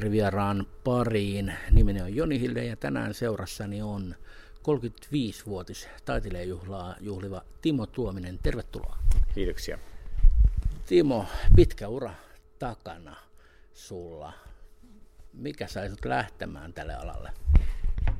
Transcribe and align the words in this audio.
Tervetuloa 0.00 0.26
Olkkarivieraan 0.26 0.66
pariin. 0.84 1.54
Nimeni 1.70 2.02
on 2.02 2.16
Joni 2.16 2.40
Hilde 2.40 2.64
ja 2.64 2.76
tänään 2.76 3.14
seurassani 3.14 3.82
on 3.82 4.14
35-vuotis 4.58 5.88
taiteilijajuhlaa 6.04 6.96
juhliva 7.00 7.42
Timo 7.62 7.86
Tuominen. 7.86 8.38
Tervetuloa. 8.42 8.98
Kiitoksia. 9.34 9.78
Timo, 10.86 11.26
pitkä 11.56 11.88
ura 11.88 12.14
takana 12.58 13.16
sulla. 13.72 14.32
Mikä 15.32 15.66
sai 15.66 15.90
sut 15.90 16.04
lähtemään 16.04 16.72
tälle 16.72 16.94
alalle? 16.94 17.30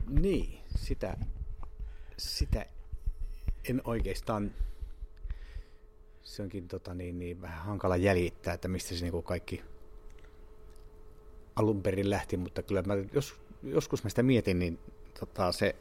Niin, 0.08 0.60
sitä, 0.76 1.16
sitä 2.18 2.66
en 3.68 3.80
oikeastaan, 3.84 4.54
se 6.22 6.42
onkin 6.42 6.68
tota, 6.68 6.94
niin, 6.94 7.18
niin, 7.18 7.40
vähän 7.40 7.64
hankala 7.64 7.96
jäljittää, 7.96 8.54
että 8.54 8.68
mistä 8.68 8.94
se 8.94 9.04
niin 9.04 9.22
kaikki 9.22 9.62
alun 11.60 11.82
perin 11.82 12.10
lähti, 12.10 12.36
mutta 12.36 12.62
kyllä 12.62 12.82
mä, 12.82 12.94
jos, 13.12 13.34
joskus 13.62 14.04
mä 14.04 14.10
sitä 14.10 14.22
mietin, 14.22 14.58
niin 14.58 14.78
tota, 15.20 15.52
se 15.52 15.76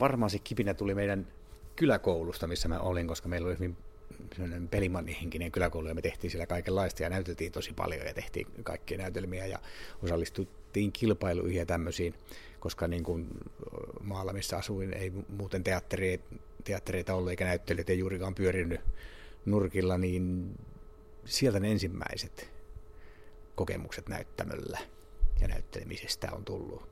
varmaan 0.00 0.30
se 0.30 0.38
kipinä 0.38 0.74
tuli 0.74 0.94
meidän 0.94 1.26
kyläkoulusta, 1.76 2.46
missä 2.46 2.68
mä 2.68 2.78
olin, 2.80 3.06
koska 3.06 3.28
meillä 3.28 3.46
oli 3.46 3.58
hyvin 3.58 3.76
pelimannihenkinen 4.70 5.52
kyläkoulu 5.52 5.88
ja 5.88 5.94
me 5.94 6.02
tehtiin 6.02 6.30
siellä 6.30 6.46
kaikenlaista 6.46 7.02
ja 7.02 7.08
näyteltiin 7.08 7.52
tosi 7.52 7.72
paljon 7.72 8.06
ja 8.06 8.14
tehtiin 8.14 8.46
kaikkia 8.62 8.98
näytelmiä 8.98 9.46
ja 9.46 9.58
osallistuttiin 10.02 10.92
kilpailuihin 10.92 11.58
ja 11.58 11.66
tämmöisiin, 11.66 12.14
koska 12.60 12.88
niin 12.88 13.04
kuin 13.04 13.28
maalla, 14.00 14.32
missä 14.32 14.56
asuin, 14.56 14.94
ei 14.94 15.12
muuten 15.28 15.64
teattereita, 15.64 16.24
teattereita 16.64 17.14
ollut 17.14 17.30
eikä 17.30 17.44
näyttelijät 17.44 17.90
ei 17.90 17.98
juurikaan 17.98 18.34
pyörinyt 18.34 18.80
nurkilla, 19.44 19.98
niin 19.98 20.54
sieltä 21.24 21.60
ne 21.60 21.70
ensimmäiset 21.70 22.57
kokemukset 23.58 24.08
näyttämöllä 24.08 24.78
ja 25.40 25.48
näyttelemisestä 25.48 26.28
on 26.32 26.44
tullut 26.44 26.88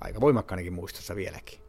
aika 0.00 0.20
voimakkaanakin 0.20 0.72
muistossa 0.72 1.16
vieläkin. 1.16 1.60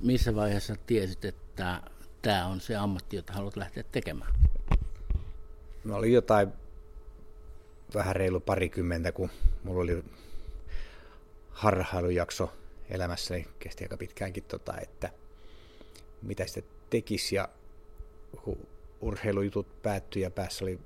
Missä 0.00 0.34
vaiheessa 0.34 0.76
tiesit, 0.86 1.24
että 1.24 1.82
tämä 2.22 2.46
on 2.46 2.60
se 2.60 2.76
ammatti, 2.76 3.16
jota 3.16 3.32
haluat 3.32 3.56
lähteä 3.56 3.82
tekemään? 3.82 4.34
Mä 5.84 5.96
olin 5.96 6.12
jotain 6.12 6.48
vähän 7.94 8.16
reilu 8.16 8.40
parikymmentä, 8.40 9.12
kun 9.12 9.30
mulla 9.64 9.82
oli 9.82 10.04
harhailujakso 11.50 12.52
elämässäni, 12.90 13.48
kesti 13.58 13.84
aika 13.84 13.96
pitkäänkin, 13.96 14.44
tota, 14.44 14.80
että 14.80 15.10
mitä 16.22 16.46
sitä 16.46 16.68
tekisi 16.90 17.34
ja 17.34 17.48
kun 18.44 18.66
urheilujutut 19.00 19.82
päättyi 19.82 20.22
ja 20.22 20.30
päässä 20.30 20.64
oli 20.64 20.80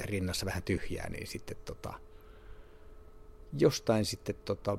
rinnassa 0.00 0.46
vähän 0.46 0.62
tyhjää, 0.62 1.10
niin 1.10 1.26
sitten 1.26 1.56
tota, 1.64 1.94
jostain 3.58 4.04
sitten 4.04 4.34
tota, 4.44 4.78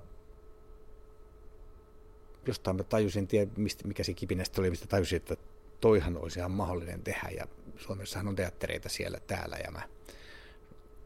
jostain 2.48 2.78
mä 2.78 2.84
tajusin, 2.84 3.28
tiedä, 3.28 3.52
mistä, 3.58 3.88
mikä 3.88 4.04
se 4.04 4.14
kipinästä 4.14 4.62
oli, 4.62 4.70
mistä 4.70 4.88
tajusin, 4.88 5.18
että 5.18 5.36
toihan 5.82 6.18
olisi 6.18 6.40
ihan 6.40 6.52
mahdollinen 6.52 7.04
tehdä 7.04 7.30
ja 7.38 7.48
Suomessahan 7.78 8.28
on 8.28 8.36
teattereita 8.36 8.90
siellä 8.90 9.20
täällä 9.28 9.58
ja 9.64 9.72
mä 9.72 9.82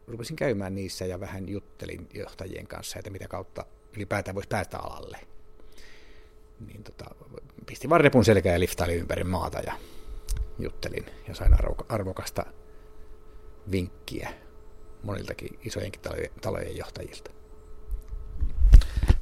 rupesin 0.06 0.36
käymään 0.36 0.74
niissä 0.74 1.06
ja 1.06 1.20
vähän 1.20 1.48
juttelin 1.48 2.08
johtajien 2.14 2.66
kanssa, 2.66 2.98
että 2.98 3.10
mitä 3.10 3.28
kautta 3.28 3.64
ylipäätään 3.96 4.34
voisi 4.34 4.48
päästä 4.48 4.78
alalle. 4.78 5.18
Niin 6.66 6.84
tota, 6.84 7.04
pistin 7.66 7.90
vaan 7.90 8.00
repun 8.00 8.24
selkää 8.24 8.52
ja 8.52 8.60
liftailin 8.60 8.98
ympäri 8.98 9.24
maata 9.24 9.60
ja 9.60 9.72
juttelin 10.58 11.06
ja 11.28 11.34
sain 11.34 11.52
arvokasta 11.88 12.46
vinkkiä 13.70 14.28
moniltakin 15.02 15.58
isojenkin 15.64 16.00
talojen 16.40 16.76
johtajilta. 16.76 17.30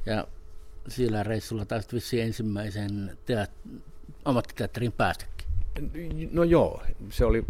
Ja 0.05 0.27
sillä 0.87 1.23
reissulla 1.23 1.65
taisit 1.65 1.93
vissiin 1.93 2.23
ensimmäisen 2.23 3.17
teat- 3.25 3.81
ammattiteatterin 4.25 4.91
päästäkin. 4.91 5.47
No 6.31 6.43
joo, 6.43 6.83
se 7.09 7.25
oli, 7.25 7.45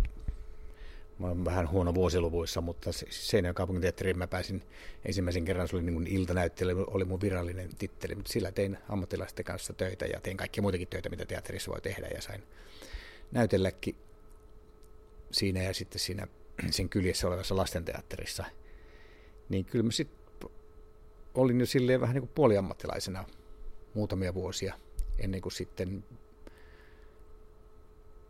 mä 1.19 1.27
olen 1.27 1.45
vähän 1.45 1.69
huono 1.69 1.93
vuosiluvuissa, 1.93 2.61
mutta 2.61 2.89
Seinäjoen 3.09 3.55
kaupunginteatteriin 3.55 4.17
mä 4.17 4.27
pääsin 4.27 4.63
ensimmäisen 5.05 5.45
kerran, 5.45 5.67
se 5.67 5.75
oli 5.75 5.83
niin 5.83 6.07
iltanäyttely, 6.07 6.83
oli 6.87 7.05
mun 7.05 7.21
virallinen 7.21 7.69
titteli, 7.77 8.15
mutta 8.15 8.31
sillä 8.31 8.51
tein 8.51 8.77
ammattilaisten 8.89 9.45
kanssa 9.45 9.73
töitä 9.73 10.05
ja 10.05 10.21
tein 10.21 10.37
kaikkia 10.37 10.61
muitakin 10.61 10.87
töitä, 10.87 11.09
mitä 11.09 11.25
teatterissa 11.25 11.71
voi 11.71 11.81
tehdä 11.81 12.07
ja 12.07 12.21
sain 12.21 12.43
näytelläkin 13.31 13.95
siinä 15.31 15.63
ja 15.63 15.73
sitten 15.73 15.99
siinä 15.99 16.27
sen 16.69 16.89
kyljessä 16.89 17.27
olevassa 17.27 17.55
lastenteatterissa, 17.55 18.45
niin 19.49 19.65
kyllä 19.65 19.85
mä 19.85 19.91
sitten 19.91 20.49
olin 21.33 21.59
jo 21.59 21.65
silleen 21.65 22.01
vähän 22.01 22.13
niin 22.13 22.21
kuin 22.21 22.31
puoliammattilaisena 22.35 23.25
muutamia 23.93 24.33
vuosia 24.33 24.73
ennen 25.19 25.41
kuin 25.41 25.51
sitten, 25.51 26.03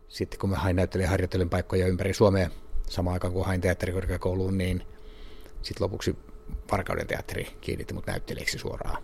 sitten 0.08 0.40
kun 0.40 0.50
mä 0.50 0.56
hain 0.56 0.76
näyttelijä 0.76 1.08
harjoittelin 1.08 1.50
paikkoja 1.50 1.86
ympäri 1.86 2.14
Suomea 2.14 2.50
samaan 2.88 3.14
aikaan 3.14 3.32
kuin 3.32 3.46
hain 3.46 3.60
teatterikorkeakouluun, 3.60 4.58
niin 4.58 4.82
sitten 5.62 5.84
lopuksi 5.84 6.16
Varkauden 6.72 7.06
teatteri 7.06 7.46
kiinnitti 7.60 7.94
mut 7.94 8.06
näyttelijäksi 8.06 8.58
suoraan. 8.58 9.02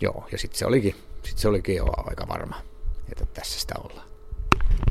Joo, 0.00 0.28
ja 0.32 0.38
sitten 0.38 0.58
se 0.58 0.66
olikin, 0.66 0.94
sit 1.24 1.38
se 1.38 1.48
olikin 1.48 1.76
jo 1.76 1.86
aika 1.96 2.28
varma, 2.28 2.62
että 3.12 3.26
tässä 3.26 3.60
sitä 3.60 3.74
ollaan. 3.78 4.11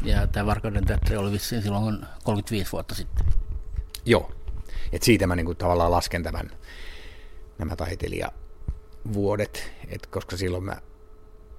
Ja 0.03 0.27
tämä 0.27 0.45
Varkauden 0.45 0.85
teatteri 0.85 1.17
oli 1.17 1.31
vissiin 1.31 1.61
silloin 1.61 2.05
35 2.23 2.71
vuotta 2.71 2.95
sitten. 2.95 3.25
Joo. 4.05 4.31
Et 4.91 5.03
siitä 5.03 5.27
mä 5.27 5.35
niinku 5.35 5.55
tavallaan 5.55 5.91
lasken 5.91 6.23
tämän, 6.23 6.49
nämä 7.57 7.75
taiteilijavuodet, 7.75 9.71
et 9.87 10.07
koska 10.07 10.37
silloin 10.37 10.63
mä, 10.63 10.81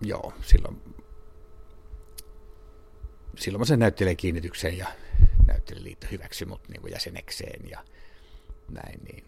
joo, 0.00 0.32
silloin, 0.42 0.82
silloin 3.38 3.60
mä 3.60 3.64
sen 3.64 3.78
näyttelijän 3.78 4.16
kiinnityksen 4.16 4.78
ja 4.78 4.86
näyttelijäliitto 5.46 6.06
hyväksyi 6.10 6.46
mut 6.46 6.68
niinku 6.68 6.86
jäsenekseen 6.86 7.70
ja 7.70 7.84
näin. 8.68 9.04
Niin. 9.04 9.24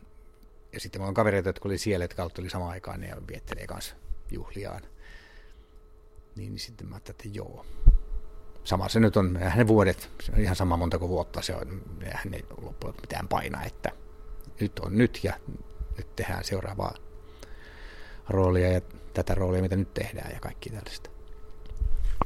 Ja 0.73 0.81
sitten 0.81 1.01
mulla 1.01 1.09
on 1.09 1.15
kavereita, 1.15 1.49
jotka 1.49 1.69
oli 1.69 1.79
siellä, 1.79 2.05
jotka 2.05 2.31
oli 2.39 2.51
samaan 2.51 2.71
aikaan 2.71 3.03
ja 3.03 3.17
viettelee 3.29 3.67
kanssa 3.67 3.95
juhliaan. 4.31 4.83
Niin, 6.37 6.53
niin 6.53 6.61
sitten 6.61 6.87
mä 6.87 6.95
ajattelin, 6.95 7.17
että 7.17 7.39
joo, 7.39 7.67
sama 8.65 8.89
se 8.89 9.01
nyt 9.01 9.17
on, 9.17 9.37
eihän 9.37 9.59
ne 9.59 9.67
vuodet, 9.67 10.11
se 10.23 10.33
on 10.33 10.39
ihan 10.39 10.57
sama 10.57 10.77
montako 10.77 11.09
vuotta 11.09 11.43
se 11.43 11.55
on, 11.55 11.83
eihän 12.03 12.31
ne 12.31 12.41
loppujen 12.63 12.97
mitään 13.01 13.29
paina, 13.29 13.65
että 13.65 13.91
nyt 14.61 14.79
on 14.79 14.99
nyt 14.99 15.21
ja 15.23 15.35
nyt 15.97 16.17
tehdään 16.17 16.45
seuraavaa 16.45 16.95
roolia 18.29 18.73
ja 18.73 18.81
tätä 19.15 19.35
roolia, 19.35 19.63
mitä 19.63 19.77
nyt 19.77 19.95
tehdään 19.95 20.33
ja 20.33 20.41
kaikki 20.41 20.71
tällaista. 20.71 21.11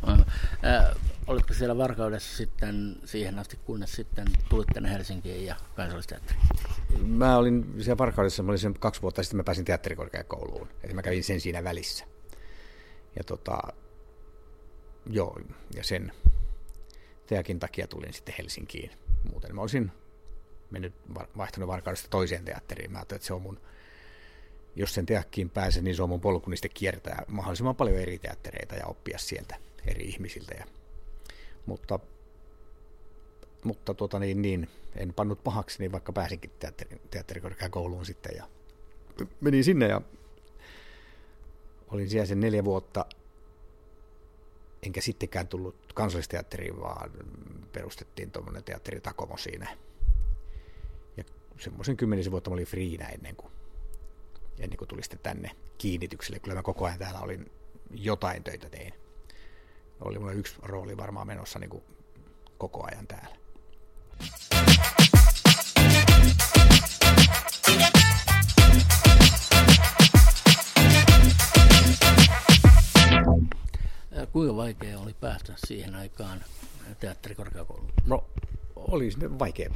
Äh, 0.08 0.96
olitko 1.26 1.54
siellä 1.54 1.78
Varkaudessa 1.78 2.36
sitten 2.36 2.96
siihen 3.04 3.38
asti, 3.38 3.58
kunnes 3.64 3.92
sitten 3.92 4.26
tulit 4.48 4.68
tänne 4.74 4.90
Helsinkiin 4.90 5.46
ja 5.46 5.56
kansallisteatteriin? 5.76 6.46
Mä 7.06 7.36
olin 7.36 7.74
siellä 7.78 7.98
Varkaudessa, 7.98 8.42
mä 8.42 8.50
olin 8.50 8.58
sen 8.58 8.74
kaksi 8.74 9.02
vuotta 9.02 9.22
sitten, 9.22 9.36
mä 9.36 9.44
pääsin 9.44 9.64
teatterikorkeakouluun, 9.64 10.68
eli 10.82 10.94
mä 10.94 11.02
kävin 11.02 11.24
sen 11.24 11.40
siinä 11.40 11.64
välissä. 11.64 12.04
Ja 13.16 13.24
tota, 13.24 13.58
joo, 15.08 15.40
ja 15.74 15.84
sen 15.84 16.12
teakin 17.26 17.58
takia 17.58 17.86
tulin 17.86 18.12
sitten 18.12 18.34
Helsinkiin. 18.38 18.90
Muuten 19.30 19.54
mä 19.54 19.60
olisin 19.60 19.92
mennyt, 20.70 20.94
vaihtanut 21.36 21.68
Varkaudesta 21.68 22.08
toiseen 22.10 22.44
teatteriin. 22.44 22.92
Mä 22.92 22.98
ajattelin, 22.98 23.18
että 23.18 23.26
se 23.26 23.34
on 23.34 23.42
mun, 23.42 23.60
jos 24.76 24.94
sen 24.94 25.06
teakkiin 25.06 25.50
pääsen, 25.50 25.84
niin 25.84 25.96
se 25.96 26.02
on 26.02 26.08
mun 26.08 26.20
polku 26.20 26.50
niin 26.50 26.70
kiertää 26.74 27.24
mahdollisimman 27.28 27.76
paljon 27.76 27.96
eri 27.96 28.18
teattereita 28.18 28.74
ja 28.74 28.86
oppia 28.86 29.18
sieltä 29.18 29.56
eri 29.86 30.04
ihmisiltä. 30.04 30.54
Ja, 30.58 30.64
mutta 31.66 31.98
mutta 33.64 33.94
tuota 33.94 34.18
niin, 34.18 34.42
niin, 34.42 34.68
en 34.96 35.14
pannut 35.14 35.44
pahaksi, 35.44 35.78
niin 35.78 35.92
vaikka 35.92 36.12
pääsinkin 36.12 36.50
teatteri, 36.58 37.00
teatterikorkeakouluun 37.10 38.06
sitten 38.06 38.32
ja 38.36 38.48
menin 39.40 39.64
sinne 39.64 39.88
ja 39.88 40.00
olin 41.90 42.10
siellä 42.10 42.26
sen 42.26 42.40
neljä 42.40 42.64
vuotta 42.64 43.06
enkä 44.82 45.00
sittenkään 45.00 45.48
tullut 45.48 45.92
kansallisteatteriin, 45.94 46.80
vaan 46.80 47.10
perustettiin 47.72 48.30
tuommoinen 48.30 48.64
teatteri 48.64 49.00
Takomo 49.00 49.36
siinä. 49.36 49.76
Ja 51.16 51.24
semmoisen 51.58 51.96
kymmenisen 51.96 52.30
vuotta 52.30 52.50
mä 52.50 52.54
olin 52.54 52.66
friinä 52.66 53.08
ennen 53.08 53.36
kuin, 53.36 53.52
ennen 54.58 54.78
kuin 54.78 54.88
tuli 54.88 55.02
sitten 55.02 55.18
tänne 55.22 55.50
kiinnitykselle. 55.78 56.38
Kyllä 56.38 56.54
mä 56.54 56.62
koko 56.62 56.86
ajan 56.86 56.98
täällä 56.98 57.20
olin 57.20 57.52
jotain 57.90 58.44
töitä 58.44 58.70
tein. 58.70 58.94
Oli 60.00 60.18
mulla 60.18 60.32
yksi 60.32 60.54
rooli 60.62 60.96
varmaan 60.96 61.26
menossa 61.26 61.58
niin 61.58 61.70
kuin 61.70 61.82
koko 62.58 62.86
ajan 62.86 63.06
täällä. 63.06 63.36
Kuinka 74.26 74.56
vaikea 74.56 74.98
oli 74.98 75.14
päästä 75.20 75.52
siihen 75.66 75.94
aikaan 75.94 76.44
teatterikorkeakouluun? 77.00 77.92
No, 78.06 78.24
oli 78.76 79.10
vaikea. 79.38 79.70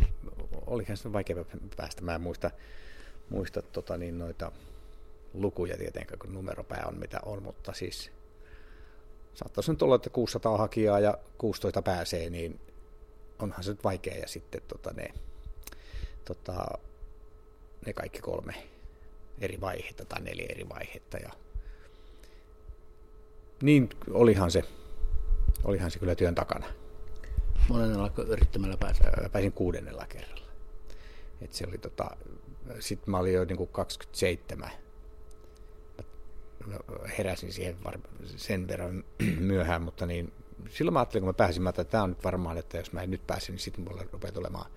olihan 0.67 0.97
se 0.97 1.13
vaikea 1.13 1.45
päästä. 1.77 2.03
Mä 2.03 2.15
en 2.15 2.21
muista, 2.21 2.51
muista 3.31 3.63
tota, 3.63 3.97
niin 3.97 4.19
noita 4.19 4.53
lukuja 5.35 5.79
tietenkään, 5.79 6.19
kun 6.19 6.35
numeropää 6.35 6.85
on 6.87 6.99
mitä 6.99 7.21
on, 7.25 7.43
mutta 7.43 7.73
siis 7.73 8.11
saattaisi 9.35 9.71
nyt 9.71 9.83
olla, 9.83 9.95
että 9.95 10.11
600 10.11 10.59
hakijaa 10.59 11.01
ja 11.01 11.19
16 11.39 11.83
pääsee, 11.83 12.31
niin 12.31 12.61
onhan 13.39 13.65
se 13.65 13.71
nyt 13.71 13.85
vaikea. 13.85 14.15
Ja 14.15 14.29
sitten 14.29 14.63
tota, 14.69 14.91
ne, 14.93 15.09
tota, 16.25 16.79
ne 17.87 17.93
kaikki 17.93 18.21
kolme 18.21 18.55
eri 19.41 19.61
vaihetta 19.61 20.05
tai 20.05 20.21
neljä 20.21 20.47
eri 20.51 20.69
vaihetta. 20.69 21.17
Ja 21.19 21.31
niin 23.63 23.89
olihan 24.11 24.51
se, 24.51 24.63
olihan 25.65 25.91
se 25.91 25.99
kyllä 25.99 26.15
työn 26.15 26.35
takana. 26.35 26.67
Monella 27.69 28.11
yrittämällä 28.27 28.77
päästä? 28.77 29.05
Pääsin 29.33 29.53
kuudennella 29.53 30.07
kerralla. 30.07 30.47
Et 31.41 31.53
se 31.53 31.67
oli 31.69 31.79
tota, 31.79 32.11
sitten 32.81 33.11
mä 33.11 33.19
olin 33.19 33.35
jo 33.35 33.45
niin 33.45 33.57
kuin 33.57 33.71
27. 33.73 34.71
Mä 36.67 36.77
heräsin 37.19 37.53
siihen 37.53 37.77
sen 38.25 38.69
verran 38.69 39.05
myöhään, 39.39 39.83
mutta 39.83 40.07
niin, 40.07 40.33
silloin 40.71 40.93
mä 40.93 40.99
ajattelin, 40.99 41.23
kun 41.23 41.29
mä 41.29 41.33
pääsin, 41.33 41.69
että 41.69 41.85
tämä 41.85 42.03
on 42.03 42.11
nyt 42.11 42.25
varmaan, 42.25 42.59
että 42.59 42.79
jos 42.79 42.93
mä 42.93 43.03
en 43.03 43.11
nyt 43.11 43.27
pääse, 43.27 43.53
niin 43.53 43.59
sitten 43.59 43.85
mulla 43.85 44.05
rupeaa 44.13 44.33
tulemaan 44.33 44.71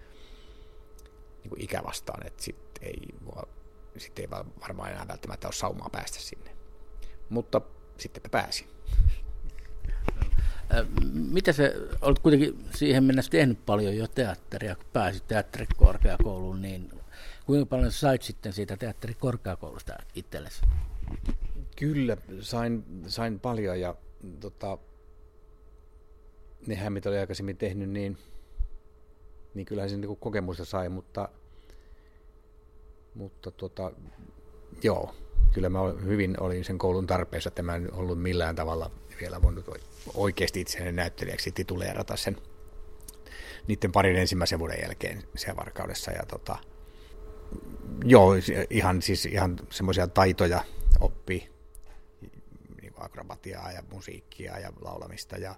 niin 1.44 1.50
kuin 1.50 1.62
ikä 1.62 1.84
vastaan, 1.84 2.28
että 2.28 2.44
sitten 2.44 2.88
ei, 2.88 3.02
sit 3.98 4.20
ei 4.20 4.30
varmaan 4.62 4.92
enää 4.92 5.08
välttämättä 5.08 5.48
ole 5.48 5.54
saumaa 5.54 5.90
päästä 5.92 6.20
sinne. 6.20 6.56
Mutta 7.30 7.62
sitten 7.98 8.24
mä 8.24 8.30
pääsin. 8.30 8.68
Mitä 11.14 11.54
se, 11.54 11.74
olet 12.02 12.20
kuitenkin 12.20 12.66
siihen 12.76 13.04
mennessä 13.04 13.32
tehnyt 13.32 13.66
paljon 13.66 13.98
jo 13.98 14.08
teatteria, 14.08 14.76
kun 14.76 14.86
pääsit 14.94 15.28
teatterikorkeakouluun, 15.28 16.62
niin 16.62 16.92
kuinka 17.46 17.66
paljon 17.66 17.92
sait 17.92 18.22
sitten 18.22 18.54
siitä 18.54 18.78
teatterikorkeakoulusta 18.78 19.94
itsellesi? 20.16 20.62
Kyllä, 21.76 22.18
sain, 22.42 22.84
sain 23.08 23.40
paljon 23.40 23.80
ja 23.80 23.96
tota, 24.40 24.78
nehän 26.68 26.94
mitä 26.94 27.10
oli 27.10 27.18
aikaisemmin 27.18 27.58
tehnyt, 27.58 27.90
niin, 27.90 28.18
niin 29.54 29.66
kyllähän 29.66 29.90
se 29.90 29.98
niin 29.98 30.18
kokemusta 30.18 30.66
sai, 30.66 30.90
mutta, 30.90 31.30
mutta 33.14 33.52
tota, 33.52 33.92
joo, 34.84 35.16
kyllä 35.56 35.70
mä 35.70 35.80
hyvin 36.06 36.40
olin 36.40 36.66
sen 36.66 36.78
koulun 36.78 37.08
tarpeessa, 37.08 37.48
että 37.48 37.64
mä 37.64 37.76
en 37.76 37.94
ollut 37.94 38.22
millään 38.22 38.56
tavalla 38.56 38.92
vielä 39.22 39.42
voinut 39.42 39.66
oikeasti 40.14 40.62
itseäni 40.62 40.92
näyttelijäksi 40.92 41.52
tituleerata 41.52 42.16
sen 42.16 42.38
niiden 43.68 43.92
parin 43.92 44.16
ensimmäisen 44.16 44.60
vuoden 44.60 44.82
jälkeen 44.82 45.24
siellä 45.36 45.58
varkaudessa. 45.58 46.12
Ja 46.12 46.26
tota, 46.26 46.58
joo, 48.04 48.34
ihan, 48.70 49.02
siis 49.02 49.26
ihan 49.26 49.60
semmoisia 49.70 50.08
taitoja 50.08 50.64
oppi, 51.00 51.50
niin 52.82 52.94
akrobatiaa 52.98 53.72
ja 53.72 53.84
musiikkia 53.92 54.60
ja 54.60 54.74
laulamista 54.82 55.38
ja 55.38 55.56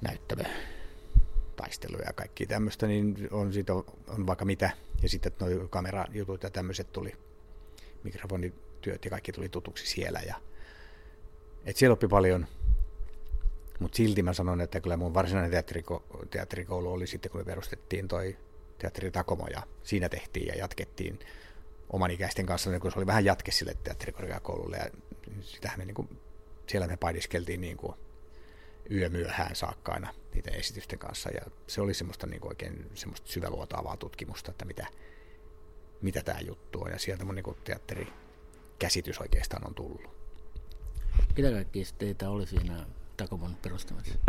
näyttävä 0.00 0.44
taisteluja 1.56 2.04
ja 2.06 2.12
kaikki 2.12 2.46
tämmöistä, 2.46 2.86
niin 2.86 3.28
on, 3.30 3.52
siitä 3.52 3.74
on, 3.74 3.84
on 4.08 4.26
vaikka 4.26 4.44
mitä. 4.44 4.70
Ja 5.02 5.08
sitten 5.08 5.32
nuo 5.40 5.68
kamerajutut 5.68 6.42
ja 6.42 6.50
tämmöiset 6.50 6.92
tuli, 6.92 7.16
mikrofonityöt 8.04 9.04
ja 9.04 9.10
kaikki 9.10 9.32
tuli 9.32 9.48
tutuksi 9.48 9.86
siellä. 9.86 10.20
Ja, 10.26 10.34
et 11.64 11.76
siellä 11.76 11.92
oppi 11.92 12.08
paljon, 12.08 12.46
mutta 13.78 13.96
silti 13.96 14.22
mä 14.22 14.32
sanon, 14.32 14.60
että 14.60 14.80
kyllä 14.80 14.96
mun 14.96 15.14
varsinainen 15.14 15.50
teatteriko, 15.50 16.26
teatterikoulu 16.30 16.92
oli 16.92 17.06
sitten, 17.06 17.30
kun 17.30 17.40
me 17.40 17.44
perustettiin 17.44 18.08
toi 18.08 18.36
teatteri 18.78 19.10
Takomo 19.10 19.46
ja 19.46 19.62
siinä 19.82 20.08
tehtiin 20.08 20.46
ja 20.46 20.54
jatkettiin 20.54 21.18
oman 21.92 22.10
ikäisten 22.10 22.46
kanssa, 22.46 22.70
niin 22.70 22.80
kun 22.80 22.92
se 22.92 22.98
oli 22.98 23.06
vähän 23.06 23.24
jatke 23.24 23.50
sille 23.50 23.76
teatterikorkeakoululle 23.84 24.76
ja 24.76 24.90
sitähän 25.40 25.78
me 25.78 25.84
niin 25.84 25.94
kuin, 25.94 26.20
siellä 26.66 26.86
me 26.86 26.96
paidiskeltiin 26.96 27.60
niin 27.60 27.76
kuin 27.76 27.94
yömyöhään 28.90 29.56
saakka 29.56 29.92
aina 29.92 30.14
niiden 30.34 30.54
esitysten 30.54 30.98
kanssa 30.98 31.30
ja 31.30 31.40
se 31.66 31.80
oli 31.80 31.94
semmoista 31.94 32.26
niin 32.26 32.40
kuin 32.40 32.50
oikein 32.50 32.90
semmoista 32.94 33.28
syväluotaavaa 33.28 33.96
tutkimusta, 33.96 34.50
että 34.50 34.64
mitä, 34.64 34.86
mitä 36.02 36.22
tämä 36.22 36.40
juttu 36.40 36.82
on 36.82 36.90
ja 36.90 36.98
sieltä 36.98 37.24
mun 37.24 37.34
niin 37.34 37.56
teatterikäsitys 37.64 39.20
oikeastaan 39.20 39.66
on 39.66 39.74
tullut. 39.74 40.20
Mitä 41.36 41.50
kaikkia 41.50 41.84
teitä 41.98 42.30
oli 42.30 42.46
siinä 42.46 42.86
Takomon 43.16 43.56
perustamisessa? 43.62 44.20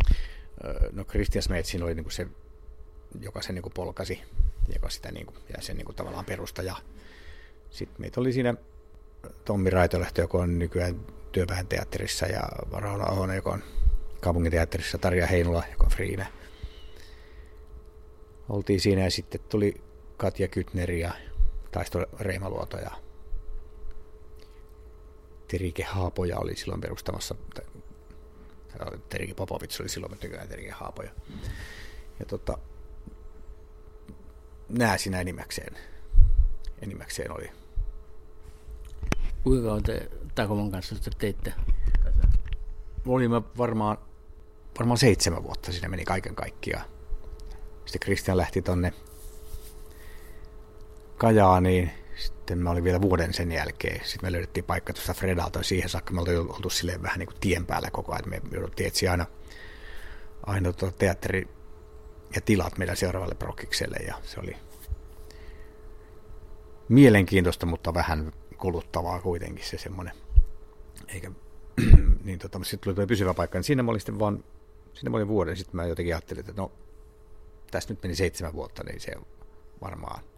No 0.92 1.06
Christian 1.06 1.44
Smetsin 1.44 1.84
oli 1.84 1.96
niin 1.96 2.04
kuin 2.04 2.14
se, 2.14 2.28
joka 3.20 3.42
sen 3.42 3.56
niin 3.56 3.74
polkasi, 3.74 4.22
joka 4.74 4.90
sitä 4.90 5.12
niin 5.12 5.26
kuin, 5.26 5.38
ja 5.56 5.62
sen 5.62 5.78
niin 5.78 5.96
tavallaan 5.96 6.26
perustaja. 6.26 6.76
Sitten 7.70 8.02
meitä 8.02 8.22
oli 8.22 8.34
siinä 8.34 8.56
Tommi 9.46 9.70
Raitolehto, 9.70 10.22
joka 10.22 10.38
on 10.38 10.60
nykyään 10.60 11.06
työväen 11.32 11.68
teatterissa, 11.68 12.26
ja 12.26 12.42
Rauno 12.72 13.06
Ahonen, 13.06 13.36
joka 13.36 13.52
on 13.52 13.64
kaupunginteatterissa, 14.22 14.98
Tarja 14.98 15.28
Heinola, 15.28 15.64
joka 15.72 15.84
on 15.84 15.92
Friina. 15.92 16.26
Oltiin 18.50 18.80
siinä 18.80 19.02
ja 19.02 19.12
sitten 19.12 19.42
tuli 19.50 19.82
Katja 20.18 20.48
Kytneri 20.48 21.00
ja 21.00 21.12
Taisto 21.72 22.06
Reimaluoto 22.20 22.78
ja 22.78 22.92
Terike 25.48 25.84
Haapoja 25.84 26.40
oli 26.40 26.56
silloin 26.56 26.82
perustamassa, 26.82 27.36
Terike 29.10 29.34
Popovits 29.34 29.82
oli 29.82 29.90
silloin 29.90 30.18
nykyään 30.22 30.48
Terike 30.48 30.72
Haapoja. 30.72 31.12
Ja 32.20 32.26
tota, 32.26 32.58
nää 34.70 34.98
siinä 34.98 35.22
enimmäkseen, 35.22 35.78
enimmäkseen 36.82 37.32
oli. 37.32 37.52
Kuinka 39.44 39.74
on 39.74 39.84
te 39.84 40.10
Takomon 40.36 40.72
kanssa 40.72 40.96
sitten 40.96 41.14
teitte? 41.18 41.54
Olimme 43.06 43.42
varmaan, 43.58 43.98
varmaan 44.80 44.98
seitsemän 44.98 45.44
vuotta 45.44 45.72
siinä 45.72 45.90
meni 45.90 46.06
kaiken 46.06 46.36
kaikkiaan. 46.36 46.86
Sitten 47.86 48.00
Christian 48.00 48.38
lähti 48.38 48.62
tonne 48.62 48.94
Kajaaniin 51.22 51.92
sitten 52.16 52.58
mä 52.58 52.70
olin 52.70 52.84
vielä 52.84 53.02
vuoden 53.02 53.34
sen 53.34 53.52
jälkeen. 53.52 54.06
Sitten 54.06 54.28
me 54.28 54.32
löydettiin 54.32 54.64
paikka 54.64 54.94
tuosta 54.94 55.14
Fredalta 55.14 55.60
ja 55.60 55.64
siihen 55.64 55.90
saakka 55.90 56.14
me 56.14 56.20
oltiin 56.20 56.40
oltu 56.40 56.70
silleen 56.70 57.04
vähän 57.04 57.20
niin 57.20 57.28
kuin 57.28 57.40
tien 57.40 57.66
päällä 57.66 57.92
koko 57.92 58.12
ajan. 58.12 58.30
Me 58.30 58.42
jouduttiin 58.52 58.88
etsiä 58.88 59.12
aina, 59.12 59.26
aina 60.46 60.74
tuota 60.74 60.98
teatteri 60.98 61.48
ja 62.36 62.42
tilat 62.42 62.78
meidän 62.78 62.98
seuraavalle 62.98 63.36
prokkikselle 63.36 63.98
ja 63.98 64.16
se 64.24 64.40
oli 64.40 64.58
mielenkiintoista, 66.90 67.66
mutta 67.66 67.94
vähän 67.94 68.34
kuluttavaa 68.58 69.20
kuitenkin 69.20 69.66
se 69.66 69.78
semmoinen. 69.78 70.14
Eikä, 71.08 71.32
niin 72.24 72.40
tota, 72.40 72.60
sitten 72.64 72.96
tuli 72.96 73.08
pysyvä 73.08 73.34
paikka, 73.34 73.58
niin 73.58 73.64
siinä 73.64 73.84
mä 73.84 73.92
olin 73.92 74.02
sitten 74.02 74.20
vaan, 74.20 74.44
siinä 74.94 75.10
mä 75.10 75.18
olin 75.18 75.28
vuoden, 75.28 75.58
sitten 75.58 75.76
mä 75.76 75.86
jotenkin 75.86 76.16
ajattelin, 76.16 76.40
että 76.40 76.54
no, 76.62 76.72
tässä 77.72 77.94
nyt 77.94 78.04
meni 78.04 78.16
seitsemän 78.16 78.54
vuotta, 78.54 78.84
niin 78.84 79.00
se 79.00 79.12
varmaan 79.82 80.31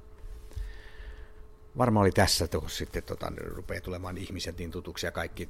varmaan 1.77 2.01
oli 2.01 2.11
tässä, 2.11 2.47
kun 2.47 2.69
sitten 2.69 3.03
tota, 3.03 3.31
rupeaa 3.37 3.81
tulemaan 3.81 4.17
ihmiset 4.17 4.57
niin 4.57 4.71
tutuksi 4.71 5.05
ja 5.05 5.11
kaikki 5.11 5.49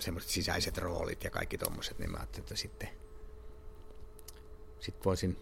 semmoiset 0.00 0.30
sisäiset 0.30 0.78
roolit 0.78 1.24
ja 1.24 1.30
kaikki 1.30 1.58
tuommoiset, 1.58 1.98
niin 1.98 2.10
mä 2.10 2.16
ajattelin, 2.16 2.44
että 2.44 2.56
sitten, 2.56 2.88
sitten 4.80 5.04
voisin 5.04 5.36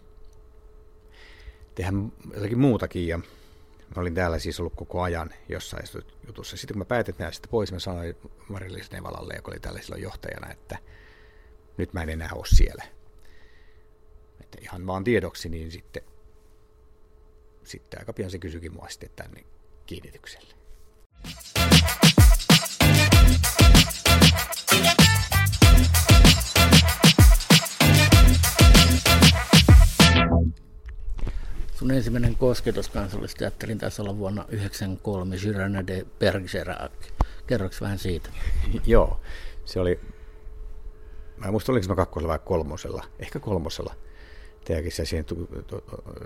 tehdä 1.75 1.91
jotakin 2.33 2.59
muutakin. 2.59 3.07
Ja 3.07 3.17
mä 3.17 4.01
olin 4.01 4.15
täällä 4.15 4.39
siis 4.39 4.59
ollut 4.59 4.75
koko 4.75 5.01
ajan 5.01 5.33
jossain 5.49 5.83
jutussa. 6.27 6.57
Sitten 6.57 6.73
kun 6.73 6.79
mä 6.79 6.85
päätin 6.85 7.15
näistä 7.19 7.35
sitten 7.35 7.51
pois, 7.51 7.71
mä 7.71 7.79
sanoin 7.79 8.15
Marilis 8.49 8.91
Nevalalle, 8.91 9.33
joka 9.35 9.51
oli 9.51 9.59
täällä 9.59 9.81
silloin 9.81 10.01
johtajana, 10.01 10.51
että 10.51 10.77
nyt 11.77 11.93
mä 11.93 12.03
en 12.03 12.09
enää 12.09 12.29
ole 12.35 12.45
siellä. 12.45 12.83
Että 14.41 14.57
ihan 14.61 14.87
vaan 14.87 15.03
tiedoksi, 15.03 15.49
niin 15.49 15.71
sitten, 15.71 16.03
sitten 17.63 17.99
aika 17.99 18.13
pian 18.13 18.31
se 18.31 18.37
kysyikin 18.37 18.73
mua 18.73 18.89
sitten, 18.89 19.09
että 19.09 19.27
niin 19.35 19.52
kiinnitykselle. 19.85 20.53
Sun 31.75 31.91
ensimmäinen 31.91 32.35
kosketus 32.35 32.89
kansallisteatterin 32.89 33.77
taisi 33.77 34.01
olla 34.01 34.17
vuonna 34.17 34.43
1993, 34.43 35.37
Girana 35.37 35.87
de 35.87 36.05
Bergerac. 36.19 36.91
Kerroks 37.47 37.81
vähän 37.81 37.99
siitä? 37.99 38.29
Joo, 38.85 39.19
se 39.65 39.79
oli, 39.79 39.99
mä 41.37 41.45
en 41.45 41.51
muista 41.51 41.71
oliko 41.71 41.87
mä 41.87 41.95
kakkosella 41.95 42.31
vai 42.31 42.39
kolmosella, 42.45 43.03
ehkä 43.19 43.39
kolmosella. 43.39 43.95
Teakin 44.65 44.91
siihen, 44.91 45.25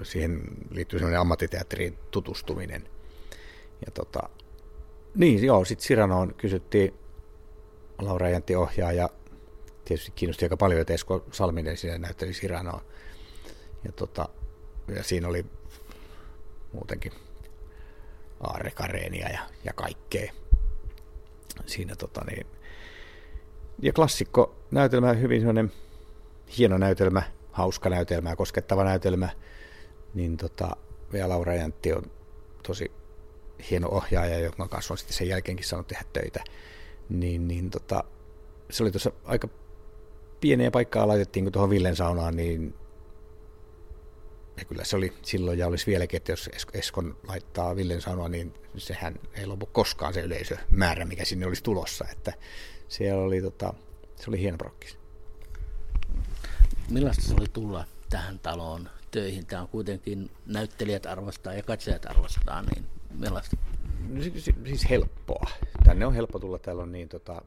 siihen 0.04 0.42
liittyy 0.72 1.00
sellainen 1.00 1.20
ammattiteatteriin 1.20 1.98
tutustuminen– 2.12 2.90
ja 3.86 3.92
tota, 3.94 4.30
niin 5.16 5.44
joo, 5.44 5.66
sitten 5.66 5.88
Siranoon 5.88 6.34
kysyttiin 6.34 6.94
Laura 8.02 8.30
Jäntti 8.30 8.56
ohjaa 8.56 8.92
ja 8.92 9.10
tietysti 9.86 10.12
kiinnosti 10.16 10.46
aika 10.46 10.58
paljon, 10.58 10.82
että 10.82 10.94
Esko 10.94 11.26
Salminen 11.32 11.78
siinä 11.78 11.98
näytteli 11.98 12.34
Siranoa. 12.34 12.82
Ja 13.84 13.92
tota, 13.92 14.30
ja 14.96 15.04
siinä 15.04 15.28
oli 15.28 15.46
muutenkin 16.74 17.12
aarrekareenia 18.40 19.30
ja, 19.30 19.40
ja 19.64 19.74
kaikkea. 19.74 20.34
Siinä 21.66 21.96
tota 21.96 22.22
niin, 22.30 22.48
ja 23.82 23.94
klassikko 23.94 24.56
näytelmä, 24.72 25.14
hyvin 25.14 25.42
sellainen 25.42 25.72
hieno 26.58 26.78
näytelmä, 26.78 27.24
hauska 27.52 27.90
näytelmä 27.90 28.30
ja 28.30 28.36
koskettava 28.36 28.84
näytelmä, 28.84 29.30
niin 30.14 30.38
tota, 30.38 30.76
vielä 31.14 31.30
Laura 31.30 31.54
Jäntti 31.54 31.94
on 31.94 32.04
tosi 32.68 32.92
hieno 33.70 33.90
ohjaaja, 33.90 34.40
jonka 34.40 34.68
kanssa 34.68 34.94
on 34.94 34.98
sitten 34.98 35.18
sen 35.18 35.28
jälkeenkin 35.28 35.68
saanut 35.68 35.88
tehdä 35.88 36.04
töitä. 36.14 36.44
Niin, 37.10 37.48
niin 37.48 37.70
tota, 37.70 38.04
se 38.70 38.84
oli 38.84 38.92
tuossa 38.92 39.12
aika 39.26 39.48
pieneen 40.42 40.72
paikkaa 40.72 41.08
laitettiin, 41.08 41.46
kun 41.46 41.54
tuohon 41.54 41.70
Villen 41.70 41.96
saunaan, 41.96 42.36
niin 42.36 42.74
ja 44.58 44.66
kyllä 44.66 44.84
se 44.84 44.96
oli 44.96 45.14
silloin 45.22 45.60
ja 45.60 45.68
olisi 45.68 45.86
vieläkin, 45.86 46.18
että 46.18 46.32
jos 46.32 46.50
Eskon 46.74 47.18
laittaa 47.28 47.76
Villen 47.76 48.02
sanoa, 48.02 48.30
niin 48.30 48.54
sehän 48.78 49.16
ei 49.34 49.46
lopu 49.46 49.66
koskaan 49.66 50.14
se 50.14 50.22
yleisömäärä, 50.22 51.06
mikä 51.06 51.26
sinne 51.26 51.46
olisi 51.46 51.64
tulossa. 51.64 52.06
Että 52.12 52.34
siellä 52.88 53.24
oli, 53.24 53.42
tota, 53.42 53.74
se 54.16 54.30
oli 54.30 54.40
hieno 54.40 54.58
prokkis. 54.58 54.98
Millaista 56.90 57.24
se 57.24 57.34
oli 57.34 57.48
tulla 57.54 57.86
tähän 58.10 58.40
taloon 58.40 58.90
töihin? 59.12 59.46
Tämä 59.46 59.62
on 59.62 59.68
kuitenkin 59.68 60.32
näyttelijät 60.46 61.06
arvostaa 61.06 61.54
ja 61.54 61.64
katsojat 61.64 62.06
arvostaa, 62.06 62.62
niin 62.62 62.86
millaista? 63.14 63.58
No, 64.10 64.22
siis, 64.22 64.46
siis 64.66 64.90
helppoa. 64.90 65.46
Tänne 65.86 66.06
on 66.06 66.14
helppo 66.14 66.40
tulla, 66.40 66.60
täällä 66.60 66.84
on 66.84 66.92
niin 66.92 67.10
tota, 67.10 67.42